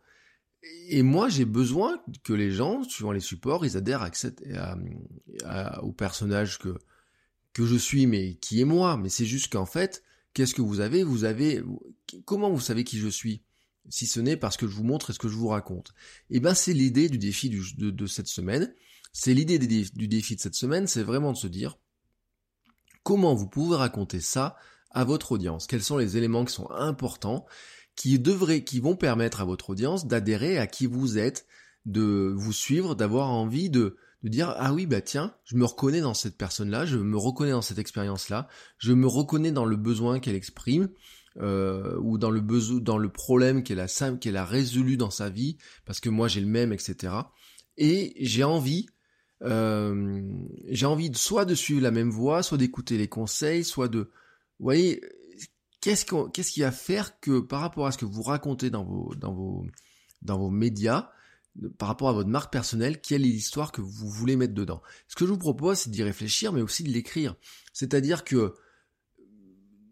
et 0.89 1.01
moi, 1.01 1.29
j'ai 1.29 1.45
besoin 1.45 2.01
que 2.23 2.33
les 2.33 2.51
gens, 2.51 2.83
suivant 2.83 3.11
les 3.11 3.19
supports, 3.19 3.65
ils 3.65 3.77
adhèrent 3.77 4.09
au 5.81 5.91
personnage 5.91 6.59
que 6.59 6.77
que 7.55 7.65
je 7.65 7.77
suis, 7.77 8.05
mais 8.05 8.35
qui 8.35 8.59
est 8.59 8.65
moi. 8.65 8.97
Mais 8.97 9.09
c'est 9.09 9.25
juste 9.25 9.51
qu'en 9.51 9.65
fait, 9.65 10.03
qu'est-ce 10.33 10.53
que 10.53 10.61
vous 10.61 10.81
avez? 10.81 11.03
Vous 11.03 11.23
avez 11.23 11.63
comment 12.25 12.51
vous 12.51 12.59
savez 12.59 12.83
qui 12.83 12.99
je 12.99 13.07
suis? 13.07 13.44
Si 13.89 14.07
ce 14.07 14.19
n'est 14.19 14.37
parce 14.37 14.57
que 14.57 14.67
je 14.67 14.73
vous 14.73 14.83
montre 14.83 15.09
et 15.09 15.13
ce 15.13 15.19
que 15.19 15.27
je 15.27 15.35
vous 15.35 15.47
raconte. 15.47 15.93
Et 16.29 16.37
eh 16.37 16.39
ben, 16.39 16.53
c'est 16.53 16.73
l'idée 16.73 17.09
du 17.09 17.17
défi 17.17 17.49
de, 17.49 18.07
cette 18.07 18.27
semaine. 18.27 18.73
C'est 19.13 19.33
l'idée 19.33 19.59
du 19.59 20.07
défi 20.07 20.35
de 20.35 20.41
cette 20.41 20.55
semaine, 20.55 20.87
c'est 20.87 21.03
vraiment 21.03 21.31
de 21.31 21.37
se 21.37 21.47
dire 21.47 21.77
comment 23.03 23.35
vous 23.35 23.47
pouvez 23.47 23.77
raconter 23.77 24.19
ça 24.19 24.57
à 24.91 25.05
votre 25.05 25.31
audience? 25.33 25.67
Quels 25.67 25.83
sont 25.83 25.97
les 25.97 26.17
éléments 26.17 26.43
qui 26.43 26.53
sont 26.53 26.69
importants 26.71 27.45
qui 27.95 28.19
devraient, 28.19 28.63
qui 28.63 28.81
vont 28.81 28.95
permettre 28.95 29.39
à 29.39 29.45
votre 29.45 29.69
audience 29.69 30.07
d'adhérer 30.07 30.57
à 30.57 30.67
qui 30.67 30.85
vous 30.85 31.17
êtes, 31.17 31.45
de 31.85 32.33
vous 32.35 32.51
suivre, 32.51 32.95
d'avoir 32.95 33.29
envie 33.29 33.69
de, 33.69 33.95
de 34.23 34.29
dire 34.29 34.53
ah 34.57 34.73
oui 34.73 34.85
bah 34.85 35.01
tiens, 35.01 35.33
je 35.45 35.55
me 35.55 35.65
reconnais 35.65 36.01
dans 36.01 36.13
cette 36.13 36.35
personne-là, 36.37 36.85
je 36.85 36.97
me 36.97 37.17
reconnais 37.17 37.51
dans 37.51 37.61
cette 37.61 37.77
expérience-là, 37.77 38.47
je 38.79 38.91
me 38.91 39.07
reconnais 39.07 39.51
dans 39.51 39.65
le 39.65 39.77
besoin 39.77 40.19
qu'elle 40.19 40.35
exprime. 40.35 40.89
Euh, 41.41 41.97
ou 41.99 42.17
dans 42.17 42.31
le 42.31 42.39
besoin, 42.39 42.79
dans 42.79 42.97
le 42.97 43.09
problème 43.09 43.61
qu'elle 43.61 43.81
a 43.81 43.87
qu'elle 44.21 44.37
a 44.37 44.45
résolu 44.45 44.95
dans 44.95 45.09
sa 45.09 45.29
vie, 45.29 45.57
parce 45.85 45.99
que 45.99 46.07
moi 46.07 46.29
j'ai 46.29 46.39
le 46.39 46.47
même, 46.47 46.71
etc. 46.71 47.13
Et 47.77 48.13
j'ai 48.21 48.45
envie, 48.45 48.85
euh, 49.43 50.21
j'ai 50.69 50.85
envie 50.85 51.09
de, 51.09 51.17
soit 51.17 51.43
de 51.43 51.53
suivre 51.53 51.81
la 51.81 51.91
même 51.91 52.09
voie, 52.09 52.41
soit 52.41 52.57
d'écouter 52.57 52.97
les 52.97 53.09
conseils, 53.09 53.65
soit 53.65 53.89
de, 53.89 53.99
vous 53.99 54.63
voyez, 54.63 55.01
qu'est-ce 55.81 56.05
qu'on, 56.05 56.29
qu'est-ce 56.29 56.53
qui 56.53 56.61
va 56.61 56.71
faire 56.71 57.19
que 57.19 57.41
par 57.41 57.59
rapport 57.59 57.85
à 57.85 57.91
ce 57.91 57.97
que 57.97 58.05
vous 58.05 58.23
racontez 58.23 58.69
dans 58.69 58.85
vos, 58.85 59.13
dans 59.15 59.33
vos, 59.33 59.65
dans 60.21 60.39
vos 60.39 60.49
médias, 60.49 61.09
par 61.77 61.89
rapport 61.89 62.07
à 62.07 62.13
votre 62.13 62.29
marque 62.29 62.51
personnelle, 62.51 63.01
quelle 63.01 63.23
est 63.23 63.29
l'histoire 63.29 63.73
que 63.73 63.81
vous 63.81 64.09
voulez 64.09 64.37
mettre 64.37 64.53
dedans? 64.53 64.81
Ce 65.09 65.15
que 65.15 65.25
je 65.25 65.31
vous 65.31 65.37
propose, 65.37 65.79
c'est 65.79 65.89
d'y 65.89 66.03
réfléchir, 66.03 66.53
mais 66.53 66.61
aussi 66.61 66.83
de 66.83 66.89
l'écrire. 66.91 67.35
C'est-à-dire 67.73 68.23
que 68.23 68.55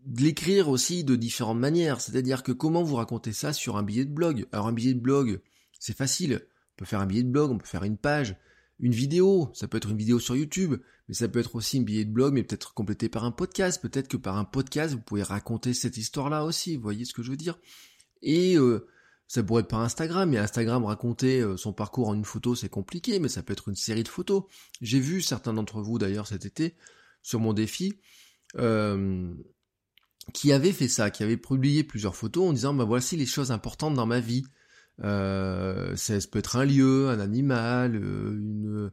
de 0.05 0.21
l'écrire 0.21 0.69
aussi 0.69 1.03
de 1.03 1.15
différentes 1.15 1.59
manières. 1.59 2.01
C'est-à-dire 2.01 2.43
que 2.43 2.51
comment 2.51 2.83
vous 2.83 2.95
racontez 2.95 3.33
ça 3.33 3.53
sur 3.53 3.77
un 3.77 3.83
billet 3.83 4.05
de 4.05 4.13
blog? 4.13 4.47
Alors 4.51 4.67
un 4.67 4.73
billet 4.73 4.93
de 4.93 4.99
blog, 4.99 5.41
c'est 5.79 5.95
facile. 5.95 6.41
On 6.43 6.75
peut 6.77 6.85
faire 6.85 6.99
un 6.99 7.05
billet 7.05 7.23
de 7.23 7.29
blog, 7.29 7.51
on 7.51 7.57
peut 7.57 7.65
faire 7.65 7.83
une 7.83 7.97
page, 7.97 8.35
une 8.79 8.93
vidéo, 8.93 9.49
ça 9.53 9.67
peut 9.67 9.77
être 9.77 9.91
une 9.91 9.97
vidéo 9.97 10.19
sur 10.19 10.35
YouTube, 10.35 10.75
mais 11.07 11.13
ça 11.13 11.27
peut 11.27 11.39
être 11.39 11.55
aussi 11.55 11.79
un 11.79 11.83
billet 11.83 12.05
de 12.05 12.11
blog, 12.11 12.33
mais 12.33 12.43
peut-être 12.43 12.73
complété 12.73 13.09
par 13.09 13.23
un 13.23 13.31
podcast. 13.31 13.81
Peut-être 13.81 14.07
que 14.07 14.17
par 14.17 14.37
un 14.37 14.45
podcast, 14.45 14.93
vous 14.93 15.01
pouvez 15.01 15.23
raconter 15.23 15.73
cette 15.73 15.97
histoire-là 15.97 16.43
aussi. 16.43 16.75
Vous 16.75 16.83
voyez 16.83 17.05
ce 17.05 17.13
que 17.13 17.23
je 17.23 17.31
veux 17.31 17.37
dire? 17.37 17.59
Et 18.21 18.57
euh, 18.57 18.87
ça 19.27 19.43
pourrait 19.43 19.61
être 19.61 19.67
par 19.67 19.81
Instagram, 19.81 20.29
mais 20.29 20.37
Instagram 20.37 20.85
raconter 20.85 21.41
euh, 21.41 21.57
son 21.57 21.73
parcours 21.73 22.09
en 22.09 22.13
une 22.13 22.25
photo, 22.25 22.55
c'est 22.55 22.69
compliqué, 22.69 23.19
mais 23.19 23.29
ça 23.29 23.43
peut 23.43 23.53
être 23.53 23.69
une 23.69 23.75
série 23.75 24.03
de 24.03 24.07
photos. 24.07 24.43
J'ai 24.81 24.99
vu 24.99 25.21
certains 25.21 25.53
d'entre 25.53 25.81
vous 25.81 25.97
d'ailleurs 25.97 26.27
cet 26.27 26.45
été 26.45 26.75
sur 27.21 27.39
mon 27.39 27.53
défi. 27.53 27.99
Euh, 28.57 29.33
qui 30.31 30.51
avaient 30.53 30.71
fait 30.71 30.87
ça, 30.87 31.09
qui 31.09 31.23
avaient 31.23 31.37
publié 31.37 31.83
plusieurs 31.83 32.15
photos 32.15 32.49
en 32.49 32.53
disant 32.53 32.73
bah 32.73 32.85
voici 32.85 33.17
les 33.17 33.25
choses 33.25 33.51
importantes 33.51 33.93
dans 33.93 34.05
ma 34.05 34.19
vie. 34.19 34.43
Euh, 35.03 35.95
ça, 35.95 36.15
peut 36.31 36.39
être 36.39 36.55
un 36.55 36.65
lieu, 36.65 37.09
un 37.09 37.19
animal, 37.19 37.95
une, 37.95 38.91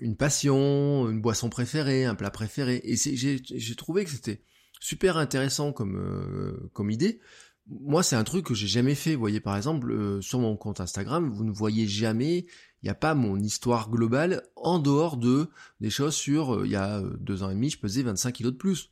une 0.00 0.16
passion, 0.16 1.08
une 1.08 1.20
boisson 1.20 1.48
préférée, 1.48 2.04
un 2.04 2.14
plat 2.14 2.30
préféré. 2.30 2.80
Et 2.84 2.96
j'ai 2.96 3.76
trouvé 3.76 4.04
que 4.04 4.10
c'était 4.10 4.42
super 4.80 5.16
intéressant 5.16 5.72
comme, 5.72 5.96
euh, 5.96 6.70
comme 6.72 6.90
idée. 6.90 7.20
Moi, 7.68 8.02
c'est 8.02 8.16
un 8.16 8.24
truc 8.24 8.46
que 8.46 8.54
j'ai 8.54 8.68
jamais 8.68 8.94
fait. 8.94 9.14
Vous 9.14 9.20
voyez, 9.20 9.40
par 9.40 9.56
exemple, 9.56 9.90
euh, 9.90 10.20
sur 10.20 10.38
mon 10.38 10.56
compte 10.56 10.80
Instagram, 10.80 11.28
vous 11.28 11.44
ne 11.44 11.50
voyez 11.50 11.88
jamais, 11.88 12.46
il 12.82 12.84
n'y 12.84 12.90
a 12.90 12.94
pas 12.94 13.14
mon 13.14 13.38
histoire 13.40 13.90
globale 13.90 14.42
en 14.54 14.78
dehors 14.78 15.16
de 15.16 15.48
des 15.80 15.90
choses 15.90 16.14
sur, 16.14 16.54
euh, 16.54 16.66
il 16.66 16.70
y 16.70 16.76
a 16.76 17.02
deux 17.18 17.42
ans 17.42 17.50
et 17.50 17.54
demi, 17.54 17.70
je 17.70 17.78
pesais 17.78 18.02
25 18.02 18.32
kilos 18.32 18.52
de 18.52 18.58
plus. 18.58 18.90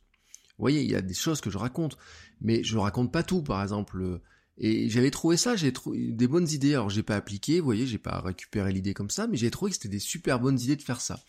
Vous 0.57 0.63
voyez, 0.63 0.83
il 0.83 0.89
y 0.89 0.95
a 0.95 1.01
des 1.01 1.13
choses 1.13 1.41
que 1.41 1.49
je 1.49 1.57
raconte, 1.57 1.97
mais 2.41 2.63
je 2.63 2.77
raconte 2.77 3.11
pas 3.11 3.23
tout. 3.23 3.41
Par 3.41 3.61
exemple, 3.61 4.21
et 4.57 4.89
j'avais 4.89 5.11
trouvé 5.11 5.35
ça, 5.35 5.55
j'ai 5.55 5.73
trouvé 5.73 6.11
des 6.11 6.27
bonnes 6.27 6.49
idées. 6.49 6.73
Alors 6.73 6.89
j'ai 6.89 7.03
pas 7.03 7.15
appliqué, 7.15 7.59
vous 7.59 7.65
voyez, 7.65 7.85
j'ai 7.85 7.97
pas 7.97 8.21
récupéré 8.21 8.71
l'idée 8.71 8.93
comme 8.93 9.09
ça, 9.09 9.27
mais 9.27 9.37
j'ai 9.37 9.51
trouvé 9.51 9.71
que 9.71 9.75
c'était 9.75 9.89
des 9.89 9.99
super 9.99 10.39
bonnes 10.39 10.59
idées 10.59 10.77
de 10.77 10.81
faire 10.81 11.01
ça. 11.01 11.19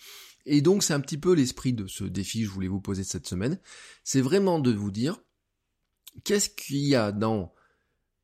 Et 0.45 0.61
donc 0.61 0.85
c'est 0.85 0.95
un 0.95 1.01
petit 1.01 1.19
peu 1.19 1.35
l'esprit 1.35 1.73
de 1.73 1.89
ce 1.89 2.05
défi 2.05 2.41
que 2.41 2.47
je 2.47 2.51
voulais 2.51 2.69
vous 2.69 2.81
poser 2.81 3.03
cette 3.03 3.27
semaine. 3.27 3.59
C'est 4.05 4.21
vraiment 4.21 4.61
de 4.61 4.73
vous 4.73 4.93
dire 4.93 5.21
qu'est-ce 6.23 6.51
qu'il 6.51 6.87
y 6.87 6.95
a 6.95 7.11
dans 7.11 7.53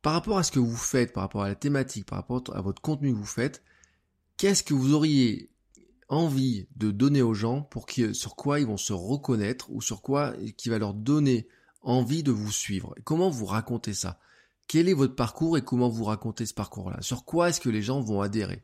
par 0.03 0.15
rapport 0.15 0.39
à 0.39 0.43
ce 0.43 0.51
que 0.51 0.59
vous 0.59 0.77
faites, 0.77 1.13
par 1.13 1.23
rapport 1.25 1.43
à 1.43 1.49
la 1.49 1.55
thématique, 1.55 2.07
par 2.07 2.19
rapport 2.19 2.43
à 2.55 2.61
votre 2.61 2.83
contenu 2.83 3.13
que 3.13 3.19
vous 3.19 3.25
faites, 3.25 3.63
qu'est-ce 4.37 4.63
que 4.65 4.75
vous 4.75 4.95
auriez 4.95 5.52
envie 6.13 6.67
de 6.77 6.91
donner 6.91 7.23
aux 7.23 7.33
gens 7.33 7.69
sur 8.13 8.37
quoi 8.37 8.61
ils 8.61 8.67
vont 8.67 8.77
se 8.77 8.93
reconnaître 8.93 9.71
ou 9.71 9.81
sur 9.81 10.03
quoi 10.03 10.35
qui 10.59 10.69
va 10.69 10.79
leur 10.79 10.93
donner 10.93 11.49
envie 11.81 12.23
de 12.23 12.31
vous 12.31 12.53
suivre. 12.53 12.95
Comment 13.05 13.31
vous 13.31 13.47
racontez 13.47 13.95
ça? 13.95 14.21
Quel 14.69 14.91
est 14.91 14.95
votre 14.95 15.15
parcours 15.15 15.57
et 15.57 15.63
comment 15.63 15.89
vous 15.89 16.05
racontez 16.05 16.45
ce 16.45 16.53
parcours-là? 16.53 17.01
Sur 17.01 17.25
quoi 17.25 17.49
est-ce 17.49 17.63
que 17.63 17.71
les 17.71 17.81
gens 17.81 18.01
vont 18.01 18.21
adhérer? 18.21 18.63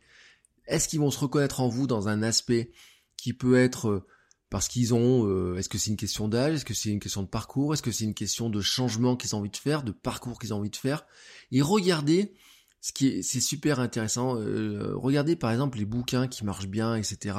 Est-ce 0.66 0.88
qu'ils 0.88 1.00
vont 1.00 1.10
se 1.10 1.18
reconnaître 1.18 1.60
en 1.60 1.68
vous 1.68 1.86
dans 1.86 2.08
un 2.08 2.22
aspect 2.22 2.70
qui 3.16 3.32
peut 3.32 3.56
être 3.56 3.88
euh, 3.88 4.06
parce 4.50 4.68
qu'ils 4.68 4.92
ont, 4.92 5.26
euh, 5.26 5.56
est-ce 5.56 5.70
que 5.70 5.78
c'est 5.78 5.90
une 5.90 5.96
question 5.96 6.28
d'âge, 6.28 6.54
est-ce 6.54 6.64
que 6.66 6.74
c'est 6.74 6.90
une 6.90 7.00
question 7.00 7.22
de 7.22 7.28
parcours, 7.28 7.72
est-ce 7.72 7.82
que 7.82 7.92
c'est 7.92 8.04
une 8.04 8.14
question 8.14 8.50
de 8.50 8.60
changement 8.60 9.16
qu'ils 9.16 9.34
ont 9.34 9.38
envie 9.38 9.50
de 9.50 9.56
faire, 9.56 9.82
de 9.82 9.92
parcours 9.92 10.38
qu'ils 10.38 10.52
ont 10.52 10.58
envie 10.58 10.70
de 10.70 10.76
faire? 10.76 11.06
Et 11.50 11.62
regardez, 11.62 12.34
ce 12.80 12.92
qui 12.92 13.08
est, 13.08 13.22
c'est 13.22 13.40
super 13.40 13.80
intéressant. 13.80 14.36
Euh, 14.36 14.92
regardez 14.96 15.36
par 15.36 15.50
exemple 15.50 15.78
les 15.78 15.84
bouquins 15.84 16.28
qui 16.28 16.44
marchent 16.44 16.68
bien, 16.68 16.94
etc. 16.94 17.36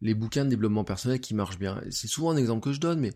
Les 0.00 0.14
bouquins 0.14 0.44
de 0.44 0.50
développement 0.50 0.84
personnel 0.84 1.20
qui 1.20 1.34
marchent 1.34 1.58
bien. 1.58 1.80
C'est 1.90 2.08
souvent 2.08 2.30
un 2.30 2.36
exemple 2.36 2.64
que 2.64 2.72
je 2.72 2.80
donne, 2.80 3.00
mais 3.00 3.12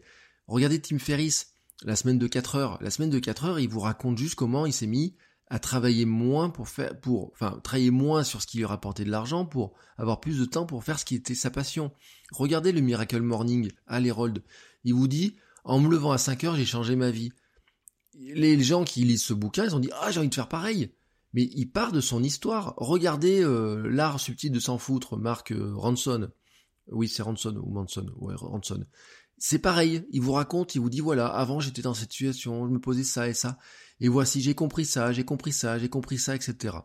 regardez 0.46 0.80
Tim 0.80 0.98
Ferriss 0.98 1.54
la 1.84 1.96
semaine 1.96 2.18
de 2.18 2.26
4 2.26 2.56
heures. 2.56 2.78
La 2.80 2.90
semaine 2.90 3.10
de 3.10 3.18
4 3.18 3.44
heures, 3.44 3.60
il 3.60 3.68
vous 3.68 3.80
raconte 3.80 4.18
juste 4.18 4.34
comment 4.34 4.66
il 4.66 4.72
s'est 4.72 4.86
mis 4.86 5.14
à 5.48 5.58
travailler 5.58 6.06
moins 6.06 6.50
pour 6.50 6.68
faire, 6.68 6.98
pour, 7.00 7.30
enfin, 7.32 7.60
travailler 7.62 7.90
moins 7.90 8.24
sur 8.24 8.42
ce 8.42 8.46
qui 8.46 8.58
lui 8.58 8.64
rapportait 8.64 9.04
de 9.04 9.10
l'argent 9.10 9.44
pour 9.46 9.74
avoir 9.96 10.20
plus 10.20 10.38
de 10.38 10.44
temps 10.44 10.66
pour 10.66 10.82
faire 10.82 10.98
ce 10.98 11.04
qui 11.04 11.14
était 11.14 11.34
sa 11.34 11.50
passion. 11.50 11.92
Regardez 12.32 12.72
le 12.72 12.80
Miracle 12.80 13.20
Morning 13.20 13.70
à 13.86 14.00
l'Herald. 14.00 14.42
Il 14.84 14.94
vous 14.94 15.06
dit, 15.06 15.36
en 15.64 15.78
me 15.78 15.88
levant 15.88 16.12
à 16.12 16.18
5 16.18 16.44
heures, 16.44 16.56
j'ai 16.56 16.64
changé 16.64 16.96
ma 16.96 17.10
vie. 17.10 17.32
Les 18.18 18.60
gens 18.60 18.84
qui 18.84 19.04
lisent 19.04 19.22
ce 19.22 19.34
bouquin, 19.34 19.64
ils 19.64 19.76
ont 19.76 19.80
dit, 19.80 19.90
ah, 20.00 20.10
j'ai 20.10 20.18
envie 20.18 20.28
de 20.28 20.34
faire 20.34 20.48
pareil. 20.48 20.90
Mais 21.36 21.48
il 21.54 21.66
part 21.66 21.92
de 21.92 22.00
son 22.00 22.24
histoire. 22.24 22.74
Regardez 22.78 23.44
euh, 23.44 23.88
l'art 23.88 24.18
subtil 24.18 24.50
de 24.50 24.58
s'en 24.58 24.78
foutre, 24.78 25.16
Mark 25.16 25.52
euh, 25.52 25.72
Ranson. 25.76 26.30
Oui, 26.90 27.08
c'est 27.08 27.22
Ranson 27.22 27.56
ou 27.62 27.70
Manson. 27.70 28.10
Ouais, 28.16 28.34
Ranson 28.34 28.84
c'est 29.38 29.58
pareil, 29.58 30.06
il 30.10 30.22
vous 30.22 30.32
raconte, 30.32 30.74
il 30.74 30.80
vous 30.80 30.90
dit 30.90 31.00
voilà, 31.00 31.26
avant 31.26 31.60
j'étais 31.60 31.82
dans 31.82 31.94
cette 31.94 32.12
situation, 32.12 32.66
je 32.66 32.72
me 32.72 32.80
posais 32.80 33.04
ça 33.04 33.28
et 33.28 33.34
ça, 33.34 33.58
et 34.00 34.08
voici 34.08 34.40
j'ai 34.40 34.54
compris 34.54 34.84
ça, 34.84 35.12
j'ai 35.12 35.24
compris 35.24 35.52
ça, 35.52 35.78
j'ai 35.78 35.88
compris 35.88 36.18
ça, 36.18 36.34
etc. 36.34 36.76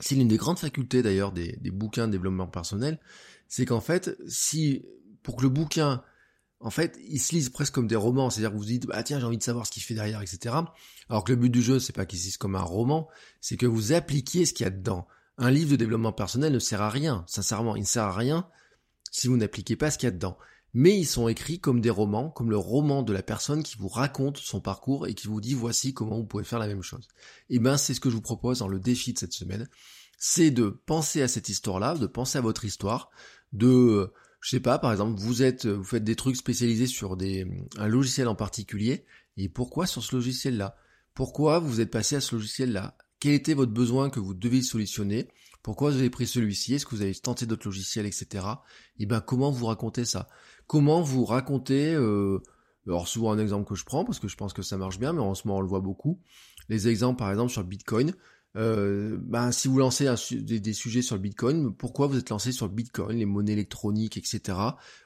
C'est 0.00 0.14
l'une 0.14 0.28
des 0.28 0.36
grandes 0.36 0.58
facultés 0.58 1.02
d'ailleurs 1.02 1.32
des, 1.32 1.56
bouquins 1.70 2.06
de 2.06 2.12
développement 2.12 2.48
personnel, 2.48 3.00
c'est 3.48 3.64
qu'en 3.64 3.80
fait, 3.80 4.18
si 4.26 4.84
pour 5.22 5.36
que 5.36 5.42
le 5.42 5.48
bouquin, 5.48 6.02
en 6.64 6.70
fait, 6.70 6.98
il 7.10 7.20
se 7.20 7.34
lise 7.34 7.50
presque 7.50 7.74
comme 7.74 7.86
des 7.86 7.94
romans, 7.94 8.30
c'est-à-dire 8.30 8.50
que 8.50 8.56
vous 8.56 8.64
dites 8.64 8.86
ah 8.90 9.02
tiens 9.02 9.20
j'ai 9.20 9.26
envie 9.26 9.36
de 9.36 9.42
savoir 9.42 9.66
ce 9.66 9.70
qu'il 9.70 9.82
fait 9.82 9.92
derrière, 9.92 10.22
etc. 10.22 10.56
Alors 11.10 11.22
que 11.22 11.32
le 11.32 11.36
but 11.36 11.50
du 11.50 11.60
jeu 11.60 11.78
c'est 11.78 11.92
pas 11.92 12.06
qu'il 12.06 12.18
se 12.18 12.24
lise 12.24 12.36
comme 12.38 12.56
un 12.56 12.62
roman, 12.62 13.06
c'est 13.42 13.58
que 13.58 13.66
vous 13.66 13.92
appliquiez 13.92 14.46
ce 14.46 14.54
qu'il 14.54 14.64
y 14.64 14.66
a 14.66 14.70
dedans. 14.70 15.06
Un 15.36 15.50
livre 15.50 15.70
de 15.72 15.76
développement 15.76 16.12
personnel 16.12 16.54
ne 16.54 16.58
sert 16.58 16.80
à 16.80 16.88
rien, 16.88 17.22
sincèrement, 17.28 17.76
il 17.76 17.82
ne 17.82 17.86
sert 17.86 18.04
à 18.04 18.16
rien 18.16 18.48
si 19.10 19.28
vous 19.28 19.36
n'appliquez 19.36 19.76
pas 19.76 19.90
ce 19.90 19.98
qu'il 19.98 20.06
y 20.06 20.08
a 20.08 20.12
dedans. 20.12 20.38
mais 20.72 20.98
ils 20.98 21.06
sont 21.06 21.28
écrits 21.28 21.60
comme 21.60 21.82
des 21.82 21.90
romans, 21.90 22.30
comme 22.30 22.50
le 22.50 22.56
roman 22.56 23.02
de 23.02 23.12
la 23.12 23.22
personne 23.22 23.62
qui 23.62 23.76
vous 23.76 23.88
raconte 23.88 24.38
son 24.38 24.60
parcours 24.60 25.06
et 25.06 25.14
qui 25.14 25.28
vous 25.28 25.42
dit 25.42 25.54
voici 25.54 25.92
comment 25.92 26.16
vous 26.16 26.24
pouvez 26.24 26.44
faire 26.44 26.58
la 26.58 26.66
même 26.66 26.82
chose. 26.82 27.08
Et 27.50 27.58
ben 27.58 27.76
c'est 27.76 27.92
ce 27.92 28.00
que 28.00 28.08
je 28.08 28.14
vous 28.14 28.22
propose 28.22 28.60
dans 28.60 28.68
le 28.68 28.80
défi 28.80 29.12
de 29.12 29.18
cette 29.18 29.34
semaine, 29.34 29.68
c'est 30.18 30.50
de 30.50 30.70
penser 30.70 31.20
à 31.20 31.28
cette 31.28 31.50
histoire-là, 31.50 31.94
de 31.94 32.06
penser 32.06 32.38
à 32.38 32.40
votre 32.40 32.64
histoire, 32.64 33.10
de 33.52 34.12
je 34.44 34.50
sais 34.50 34.60
pas, 34.60 34.78
par 34.78 34.92
exemple, 34.92 35.18
vous 35.18 35.42
êtes, 35.42 35.64
vous 35.64 35.84
faites 35.84 36.04
des 36.04 36.16
trucs 36.16 36.36
spécialisés 36.36 36.86
sur 36.86 37.16
des, 37.16 37.46
un 37.78 37.88
logiciel 37.88 38.28
en 38.28 38.34
particulier, 38.34 39.06
et 39.38 39.48
pourquoi 39.48 39.86
sur 39.86 40.04
ce 40.04 40.14
logiciel-là? 40.14 40.76
Pourquoi 41.14 41.60
vous 41.60 41.80
êtes 41.80 41.90
passé 41.90 42.16
à 42.16 42.20
ce 42.20 42.34
logiciel-là? 42.34 42.94
Quel 43.20 43.32
était 43.32 43.54
votre 43.54 43.72
besoin 43.72 44.10
que 44.10 44.20
vous 44.20 44.34
deviez 44.34 44.60
solutionner? 44.60 45.28
Pourquoi 45.62 45.90
vous 45.90 45.96
avez 45.96 46.10
pris 46.10 46.26
celui-ci? 46.26 46.74
Est-ce 46.74 46.84
que 46.84 46.94
vous 46.94 47.00
avez 47.00 47.14
tenté 47.14 47.46
d'autres 47.46 47.66
logiciels, 47.66 48.04
etc. 48.04 48.44
Et 48.98 49.06
ben 49.06 49.22
comment 49.22 49.50
vous 49.50 49.64
racontez 49.64 50.04
ça? 50.04 50.28
Comment 50.66 51.00
vous 51.00 51.24
racontez 51.24 51.94
euh, 51.94 52.42
alors 52.86 53.08
souvent 53.08 53.32
un 53.32 53.38
exemple 53.38 53.66
que 53.66 53.74
je 53.74 53.86
prends 53.86 54.04
parce 54.04 54.18
que 54.18 54.28
je 54.28 54.36
pense 54.36 54.52
que 54.52 54.60
ça 54.60 54.76
marche 54.76 54.98
bien, 54.98 55.14
mais 55.14 55.22
en 55.22 55.34
ce 55.34 55.48
moment 55.48 55.60
on 55.60 55.62
le 55.62 55.68
voit 55.68 55.80
beaucoup. 55.80 56.20
Les 56.68 56.86
exemples 56.86 57.18
par 57.18 57.30
exemple 57.30 57.50
sur 57.50 57.64
Bitcoin. 57.64 58.12
Euh, 58.56 59.18
ben, 59.20 59.50
si 59.50 59.66
vous 59.66 59.78
lancez 59.78 60.08
des, 60.30 60.72
sujets 60.72 61.02
sur 61.02 61.16
le 61.16 61.20
Bitcoin, 61.20 61.74
pourquoi 61.74 62.06
vous 62.06 62.18
êtes 62.18 62.30
lancé 62.30 62.52
sur 62.52 62.66
le 62.66 62.72
Bitcoin, 62.72 63.18
les 63.18 63.24
monnaies 63.24 63.52
électroniques, 63.52 64.16
etc. 64.16 64.58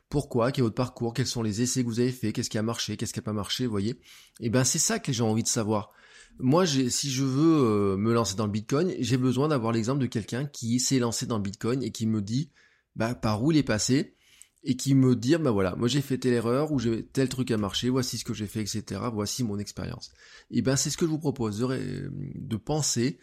Pourquoi? 0.08 0.52
Quel 0.52 0.62
est 0.62 0.66
votre 0.66 0.74
parcours? 0.74 1.14
Quels 1.14 1.26
sont 1.26 1.42
les 1.42 1.62
essais 1.62 1.82
que 1.82 1.88
vous 1.88 2.00
avez 2.00 2.12
fait 2.12 2.32
Qu'est-ce 2.32 2.50
qui 2.50 2.58
a 2.58 2.62
marché? 2.62 2.96
Qu'est-ce 2.96 3.12
qui 3.12 3.18
a 3.20 3.22
pas 3.22 3.32
marché? 3.32 3.64
Vous 3.64 3.70
voyez? 3.70 3.92
Et 3.92 4.46
eh 4.46 4.50
ben 4.50 4.64
c'est 4.64 4.78
ça 4.78 4.98
que 4.98 5.08
les 5.08 5.12
gens 5.12 5.28
ont 5.28 5.32
envie 5.32 5.42
de 5.42 5.48
savoir. 5.48 5.92
Moi, 6.38 6.66
si 6.66 7.10
je 7.10 7.24
veux 7.24 7.64
euh, 7.64 7.96
me 7.96 8.12
lancer 8.12 8.36
dans 8.36 8.46
le 8.46 8.52
Bitcoin, 8.52 8.94
j'ai 9.00 9.16
besoin 9.16 9.48
d'avoir 9.48 9.72
l'exemple 9.72 10.00
de 10.00 10.06
quelqu'un 10.06 10.46
qui 10.46 10.78
s'est 10.78 10.98
lancé 10.98 11.26
dans 11.26 11.36
le 11.38 11.42
Bitcoin 11.42 11.82
et 11.82 11.90
qui 11.90 12.06
me 12.06 12.22
dit 12.22 12.52
bah, 12.96 13.14
par 13.14 13.42
où 13.42 13.50
il 13.50 13.58
est 13.58 13.62
passé 13.62 14.14
et 14.62 14.76
qui 14.76 14.94
me 14.94 15.16
dit 15.16 15.36
bah 15.36 15.50
voilà, 15.50 15.74
moi 15.76 15.88
j'ai 15.88 16.00
fait 16.00 16.18
telle 16.18 16.34
erreur 16.34 16.72
ou 16.72 16.78
j'ai 16.78 17.06
tel 17.06 17.28
truc 17.28 17.50
a 17.50 17.56
marché, 17.56 17.88
voici 17.88 18.18
ce 18.18 18.24
que 18.24 18.34
j'ai 18.34 18.46
fait, 18.46 18.60
etc. 18.60 19.00
Voici 19.12 19.44
mon 19.44 19.58
expérience. 19.58 20.10
Et 20.50 20.58
eh 20.58 20.62
ben 20.62 20.76
c'est 20.76 20.90
ce 20.90 20.96
que 20.96 21.06
je 21.06 21.10
vous 21.10 21.18
propose 21.18 21.58
de 21.58 22.56
penser 22.56 23.18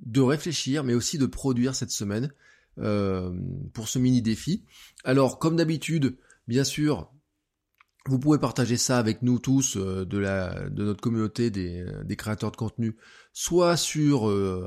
de 0.00 0.20
réfléchir, 0.20 0.84
mais 0.84 0.94
aussi 0.94 1.18
de 1.18 1.26
produire 1.26 1.74
cette 1.74 1.90
semaine 1.90 2.32
euh, 2.78 3.32
pour 3.72 3.88
ce 3.88 3.98
mini 3.98 4.22
défi. 4.22 4.64
Alors, 5.02 5.38
comme 5.38 5.56
d'habitude, 5.56 6.16
bien 6.46 6.62
sûr, 6.62 7.12
vous 8.06 8.20
pouvez 8.20 8.38
partager 8.38 8.76
ça 8.76 8.98
avec 8.98 9.22
nous 9.22 9.40
tous 9.40 9.76
euh, 9.76 10.06
de, 10.06 10.16
la, 10.16 10.70
de 10.70 10.84
notre 10.84 11.00
communauté 11.00 11.50
des, 11.50 12.16
créateurs 12.16 12.52
de 12.52 12.56
contenu, 12.56 12.96
soit 13.32 13.76
sur 13.76 14.28
euh, 14.28 14.64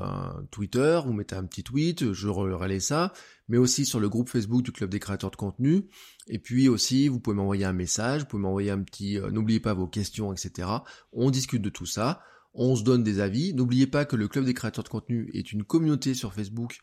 Twitter, 0.50 1.00
vous 1.06 1.14
mettez 1.14 1.34
un 1.34 1.44
petit 1.44 1.64
tweet, 1.64 2.12
je 2.12 2.28
relais 2.28 2.80
ça, 2.80 3.14
mais 3.48 3.56
aussi 3.56 3.86
sur 3.86 3.98
le 3.98 4.10
groupe 4.10 4.28
Facebook 4.28 4.62
du 4.62 4.72
Club 4.72 4.90
des 4.90 5.00
créateurs 5.00 5.30
de 5.30 5.36
contenu. 5.36 5.88
Et 6.28 6.38
puis 6.38 6.68
aussi, 6.68 7.08
vous 7.08 7.18
pouvez 7.18 7.36
m'envoyer 7.36 7.64
un 7.64 7.72
message, 7.72 8.22
vous 8.22 8.26
pouvez 8.26 8.42
m'envoyer 8.42 8.70
un 8.70 8.82
petit, 8.82 9.18
n'oubliez 9.32 9.60
pas 9.60 9.72
vos 9.72 9.88
questions, 9.88 10.34
etc. 10.34 10.68
On 11.12 11.30
discute 11.30 11.62
de 11.62 11.70
tout 11.70 11.86
ça 11.86 12.20
on 12.54 12.76
se 12.76 12.82
donne 12.82 13.02
des 13.02 13.20
avis. 13.20 13.54
N'oubliez 13.54 13.86
pas 13.86 14.04
que 14.04 14.16
le 14.16 14.28
club 14.28 14.44
des 14.44 14.54
créateurs 14.54 14.84
de 14.84 14.88
contenu 14.88 15.30
est 15.34 15.52
une 15.52 15.64
communauté 15.64 16.14
sur 16.14 16.34
Facebook 16.34 16.80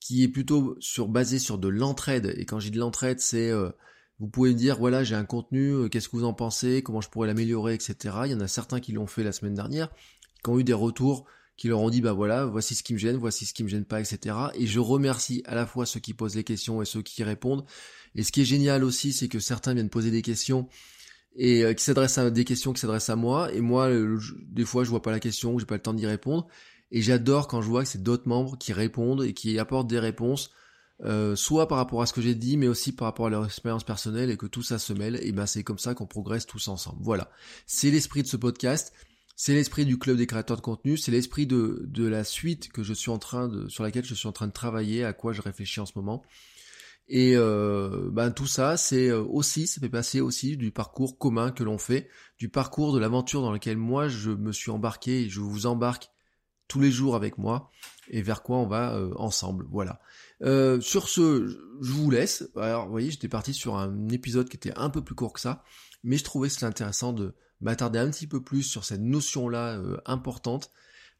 qui 0.00 0.24
est 0.24 0.28
plutôt 0.28 0.76
sur 0.80 1.08
basée 1.08 1.38
sur 1.38 1.58
de 1.58 1.68
l'entraide. 1.68 2.34
Et 2.36 2.44
quand 2.44 2.58
j'ai 2.58 2.70
de 2.70 2.78
l'entraide, 2.78 3.20
c'est 3.20 3.50
euh, 3.50 3.70
vous 4.18 4.28
pouvez 4.28 4.50
me 4.50 4.56
dire 4.56 4.78
voilà 4.78 5.04
j'ai 5.04 5.14
un 5.14 5.24
contenu, 5.24 5.72
euh, 5.72 5.88
qu'est-ce 5.88 6.08
que 6.08 6.16
vous 6.16 6.24
en 6.24 6.34
pensez, 6.34 6.82
comment 6.82 7.00
je 7.00 7.08
pourrais 7.08 7.28
l'améliorer, 7.28 7.74
etc. 7.74 8.16
Il 8.26 8.32
y 8.32 8.34
en 8.34 8.40
a 8.40 8.48
certains 8.48 8.80
qui 8.80 8.92
l'ont 8.92 9.06
fait 9.06 9.22
la 9.22 9.32
semaine 9.32 9.54
dernière, 9.54 9.90
qui 10.42 10.50
ont 10.50 10.58
eu 10.58 10.64
des 10.64 10.72
retours, 10.72 11.26
qui 11.56 11.68
leur 11.68 11.80
ont 11.80 11.90
dit 11.90 12.00
bah 12.00 12.12
voilà 12.12 12.46
voici 12.46 12.74
ce 12.74 12.82
qui 12.82 12.94
me 12.94 12.98
gêne, 12.98 13.16
voici 13.16 13.46
ce 13.46 13.54
qui 13.54 13.62
me 13.62 13.68
gêne 13.68 13.84
pas, 13.84 14.00
etc. 14.00 14.36
Et 14.54 14.66
je 14.66 14.80
remercie 14.80 15.42
à 15.46 15.54
la 15.54 15.66
fois 15.66 15.86
ceux 15.86 16.00
qui 16.00 16.14
posent 16.14 16.34
les 16.34 16.44
questions 16.44 16.82
et 16.82 16.84
ceux 16.84 17.02
qui 17.02 17.22
répondent. 17.22 17.64
Et 18.14 18.22
ce 18.22 18.32
qui 18.32 18.42
est 18.42 18.46
génial 18.46 18.84
aussi, 18.84 19.12
c'est 19.12 19.28
que 19.28 19.38
certains 19.38 19.74
viennent 19.74 19.88
poser 19.88 20.10
des 20.10 20.22
questions 20.22 20.68
et 21.36 21.64
euh, 21.64 21.72
qui 21.74 21.84
s'adresse 21.84 22.18
à 22.18 22.30
des 22.30 22.44
questions 22.44 22.72
qui 22.72 22.80
s'adressent 22.80 23.10
à 23.10 23.16
moi. 23.16 23.52
Et 23.52 23.60
moi 23.60 23.90
des 24.48 24.64
fois 24.64 24.84
je 24.84 24.90
vois 24.90 25.02
pas 25.02 25.10
la 25.10 25.20
question 25.20 25.58
j'ai 25.58 25.66
pas 25.66 25.76
le 25.76 25.82
temps 25.82 25.94
d'y 25.94 26.06
répondre. 26.06 26.46
Et 26.90 27.00
j'adore 27.00 27.48
quand 27.48 27.62
je 27.62 27.68
vois 27.68 27.82
que 27.82 27.88
c'est 27.88 28.02
d'autres 28.02 28.28
membres 28.28 28.58
qui 28.58 28.72
répondent 28.72 29.24
et 29.24 29.32
qui 29.32 29.58
apportent 29.58 29.88
des 29.88 29.98
réponses 29.98 30.50
euh, 31.04 31.34
soit 31.34 31.66
par 31.66 31.78
rapport 31.78 32.00
à 32.02 32.06
ce 32.06 32.12
que 32.12 32.20
j'ai 32.20 32.34
dit 32.34 32.56
mais 32.56 32.68
aussi 32.68 32.92
par 32.92 33.06
rapport 33.06 33.26
à 33.26 33.30
leur 33.30 33.44
expérience 33.44 33.82
personnelle 33.82 34.30
et 34.30 34.36
que 34.36 34.46
tout 34.46 34.62
ça 34.62 34.78
se 34.78 34.92
mêle. 34.92 35.18
Et 35.22 35.32
ben 35.32 35.46
c'est 35.46 35.64
comme 35.64 35.78
ça 35.78 35.94
qu'on 35.94 36.06
progresse 36.06 36.46
tous 36.46 36.68
ensemble. 36.68 36.98
Voilà. 37.02 37.30
C'est 37.66 37.90
l'esprit 37.90 38.22
de 38.22 38.28
ce 38.28 38.36
podcast. 38.36 38.92
C'est 39.34 39.54
l'esprit 39.54 39.86
du 39.86 39.98
club 39.98 40.18
des 40.18 40.26
créateurs 40.26 40.58
de 40.58 40.62
contenu, 40.62 40.96
c'est 40.98 41.10
l'esprit 41.10 41.46
de, 41.46 41.82
de 41.88 42.06
la 42.06 42.22
suite 42.22 42.70
que 42.70 42.82
je 42.82 42.92
suis 42.92 43.10
en 43.10 43.18
train 43.18 43.48
de, 43.48 43.66
sur 43.66 43.82
laquelle 43.82 44.04
je 44.04 44.14
suis 44.14 44.28
en 44.28 44.32
train 44.32 44.46
de 44.46 44.52
travailler, 44.52 45.04
à 45.04 45.14
quoi 45.14 45.32
je 45.32 45.40
réfléchis 45.40 45.80
en 45.80 45.86
ce 45.86 45.94
moment. 45.96 46.22
Et 47.08 47.36
euh, 47.36 48.08
ben 48.12 48.30
tout 48.30 48.46
ça, 48.46 48.76
c'est 48.76 49.08
euh, 49.08 49.22
aussi, 49.22 49.66
ça 49.66 49.80
fait 49.80 49.88
passer 49.88 50.20
aussi 50.20 50.56
du 50.56 50.70
parcours 50.70 51.18
commun 51.18 51.50
que 51.50 51.64
l'on 51.64 51.78
fait, 51.78 52.08
du 52.38 52.48
parcours 52.48 52.92
de 52.92 52.98
l'aventure 52.98 53.42
dans 53.42 53.52
lequel 53.52 53.76
moi 53.76 54.08
je 54.08 54.30
me 54.30 54.52
suis 54.52 54.70
embarqué 54.70 55.22
et 55.22 55.28
je 55.28 55.40
vous 55.40 55.66
embarque 55.66 56.10
tous 56.68 56.80
les 56.80 56.90
jours 56.90 57.14
avec 57.14 57.38
moi 57.38 57.70
et 58.08 58.22
vers 58.22 58.42
quoi 58.42 58.58
on 58.58 58.66
va 58.66 58.94
euh, 58.94 59.12
ensemble. 59.16 59.66
Voilà. 59.70 60.00
sur 60.80 61.08
ce, 61.08 61.48
je 61.80 61.92
vous 61.92 62.10
laisse. 62.10 62.48
Alors, 62.56 62.86
vous 62.86 62.92
voyez, 62.92 63.10
j'étais 63.10 63.28
parti 63.28 63.52
sur 63.52 63.76
un 63.76 64.08
épisode 64.08 64.48
qui 64.48 64.56
était 64.56 64.76
un 64.76 64.88
peu 64.88 65.02
plus 65.02 65.14
court 65.14 65.32
que 65.32 65.40
ça, 65.40 65.64
mais 66.04 66.16
je 66.16 66.24
trouvais 66.24 66.48
c'était 66.48 66.66
intéressant 66.66 67.12
de 67.12 67.34
m'attarder 67.60 67.98
un 67.98 68.10
petit 68.10 68.26
peu 68.26 68.42
plus 68.42 68.62
sur 68.62 68.84
cette 68.84 69.02
notion-là 69.02 69.80
importante, 70.06 70.72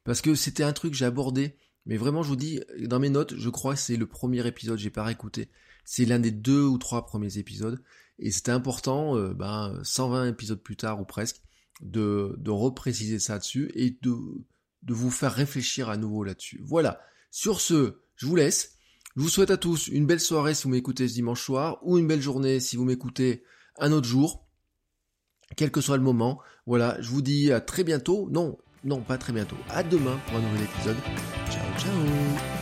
parce 0.04 0.20
que 0.20 0.34
c'était 0.34 0.64
un 0.64 0.72
truc 0.72 0.92
que 0.92 0.96
j'ai 0.96 1.04
abordé, 1.04 1.56
mais 1.86 1.96
vraiment, 1.96 2.22
je 2.22 2.28
vous 2.28 2.36
dis, 2.36 2.60
dans 2.80 2.98
mes 2.98 3.10
notes, 3.10 3.34
je 3.36 3.48
crois 3.50 3.74
que 3.74 3.80
c'est 3.80 3.96
le 3.96 4.06
premier 4.06 4.46
épisode, 4.46 4.78
j'ai 4.78 4.90
pas 4.90 5.04
réécouté. 5.04 5.48
C'est 5.84 6.04
l'un 6.04 6.18
des 6.18 6.30
deux 6.30 6.64
ou 6.64 6.78
trois 6.78 7.06
premiers 7.06 7.38
épisodes. 7.38 7.82
Et 8.18 8.30
c'était 8.30 8.52
important, 8.52 9.16
euh, 9.16 9.34
ben, 9.34 9.80
120 9.82 10.28
épisodes 10.28 10.62
plus 10.62 10.76
tard 10.76 11.00
ou 11.00 11.04
presque, 11.04 11.42
de, 11.80 12.36
de 12.38 12.50
repréciser 12.50 13.18
ça 13.18 13.38
dessus 13.38 13.70
et 13.74 13.98
de, 14.02 14.14
de 14.82 14.94
vous 14.94 15.10
faire 15.10 15.32
réfléchir 15.32 15.88
à 15.88 15.96
nouveau 15.96 16.24
là-dessus. 16.24 16.60
Voilà. 16.64 17.00
Sur 17.30 17.60
ce, 17.60 18.02
je 18.16 18.26
vous 18.26 18.36
laisse. 18.36 18.76
Je 19.16 19.22
vous 19.22 19.28
souhaite 19.28 19.50
à 19.50 19.56
tous 19.56 19.88
une 19.88 20.06
belle 20.06 20.20
soirée 20.20 20.54
si 20.54 20.64
vous 20.64 20.70
m'écoutez 20.70 21.08
ce 21.08 21.14
dimanche 21.14 21.42
soir 21.42 21.78
ou 21.82 21.98
une 21.98 22.06
belle 22.06 22.22
journée 22.22 22.60
si 22.60 22.76
vous 22.76 22.84
m'écoutez 22.84 23.44
un 23.78 23.92
autre 23.92 24.08
jour. 24.08 24.46
Quel 25.56 25.70
que 25.70 25.80
soit 25.80 25.96
le 25.98 26.02
moment. 26.02 26.40
Voilà, 26.66 26.96
je 27.00 27.08
vous 27.10 27.22
dis 27.22 27.52
à 27.52 27.60
très 27.60 27.84
bientôt. 27.84 28.28
Non, 28.30 28.58
non, 28.84 29.02
pas 29.02 29.18
très 29.18 29.32
bientôt. 29.32 29.56
À 29.68 29.82
demain 29.82 30.18
pour 30.26 30.38
un 30.38 30.40
nouvel 30.40 30.62
épisode. 30.62 30.96
Ciao, 31.50 31.78
ciao 31.78 32.62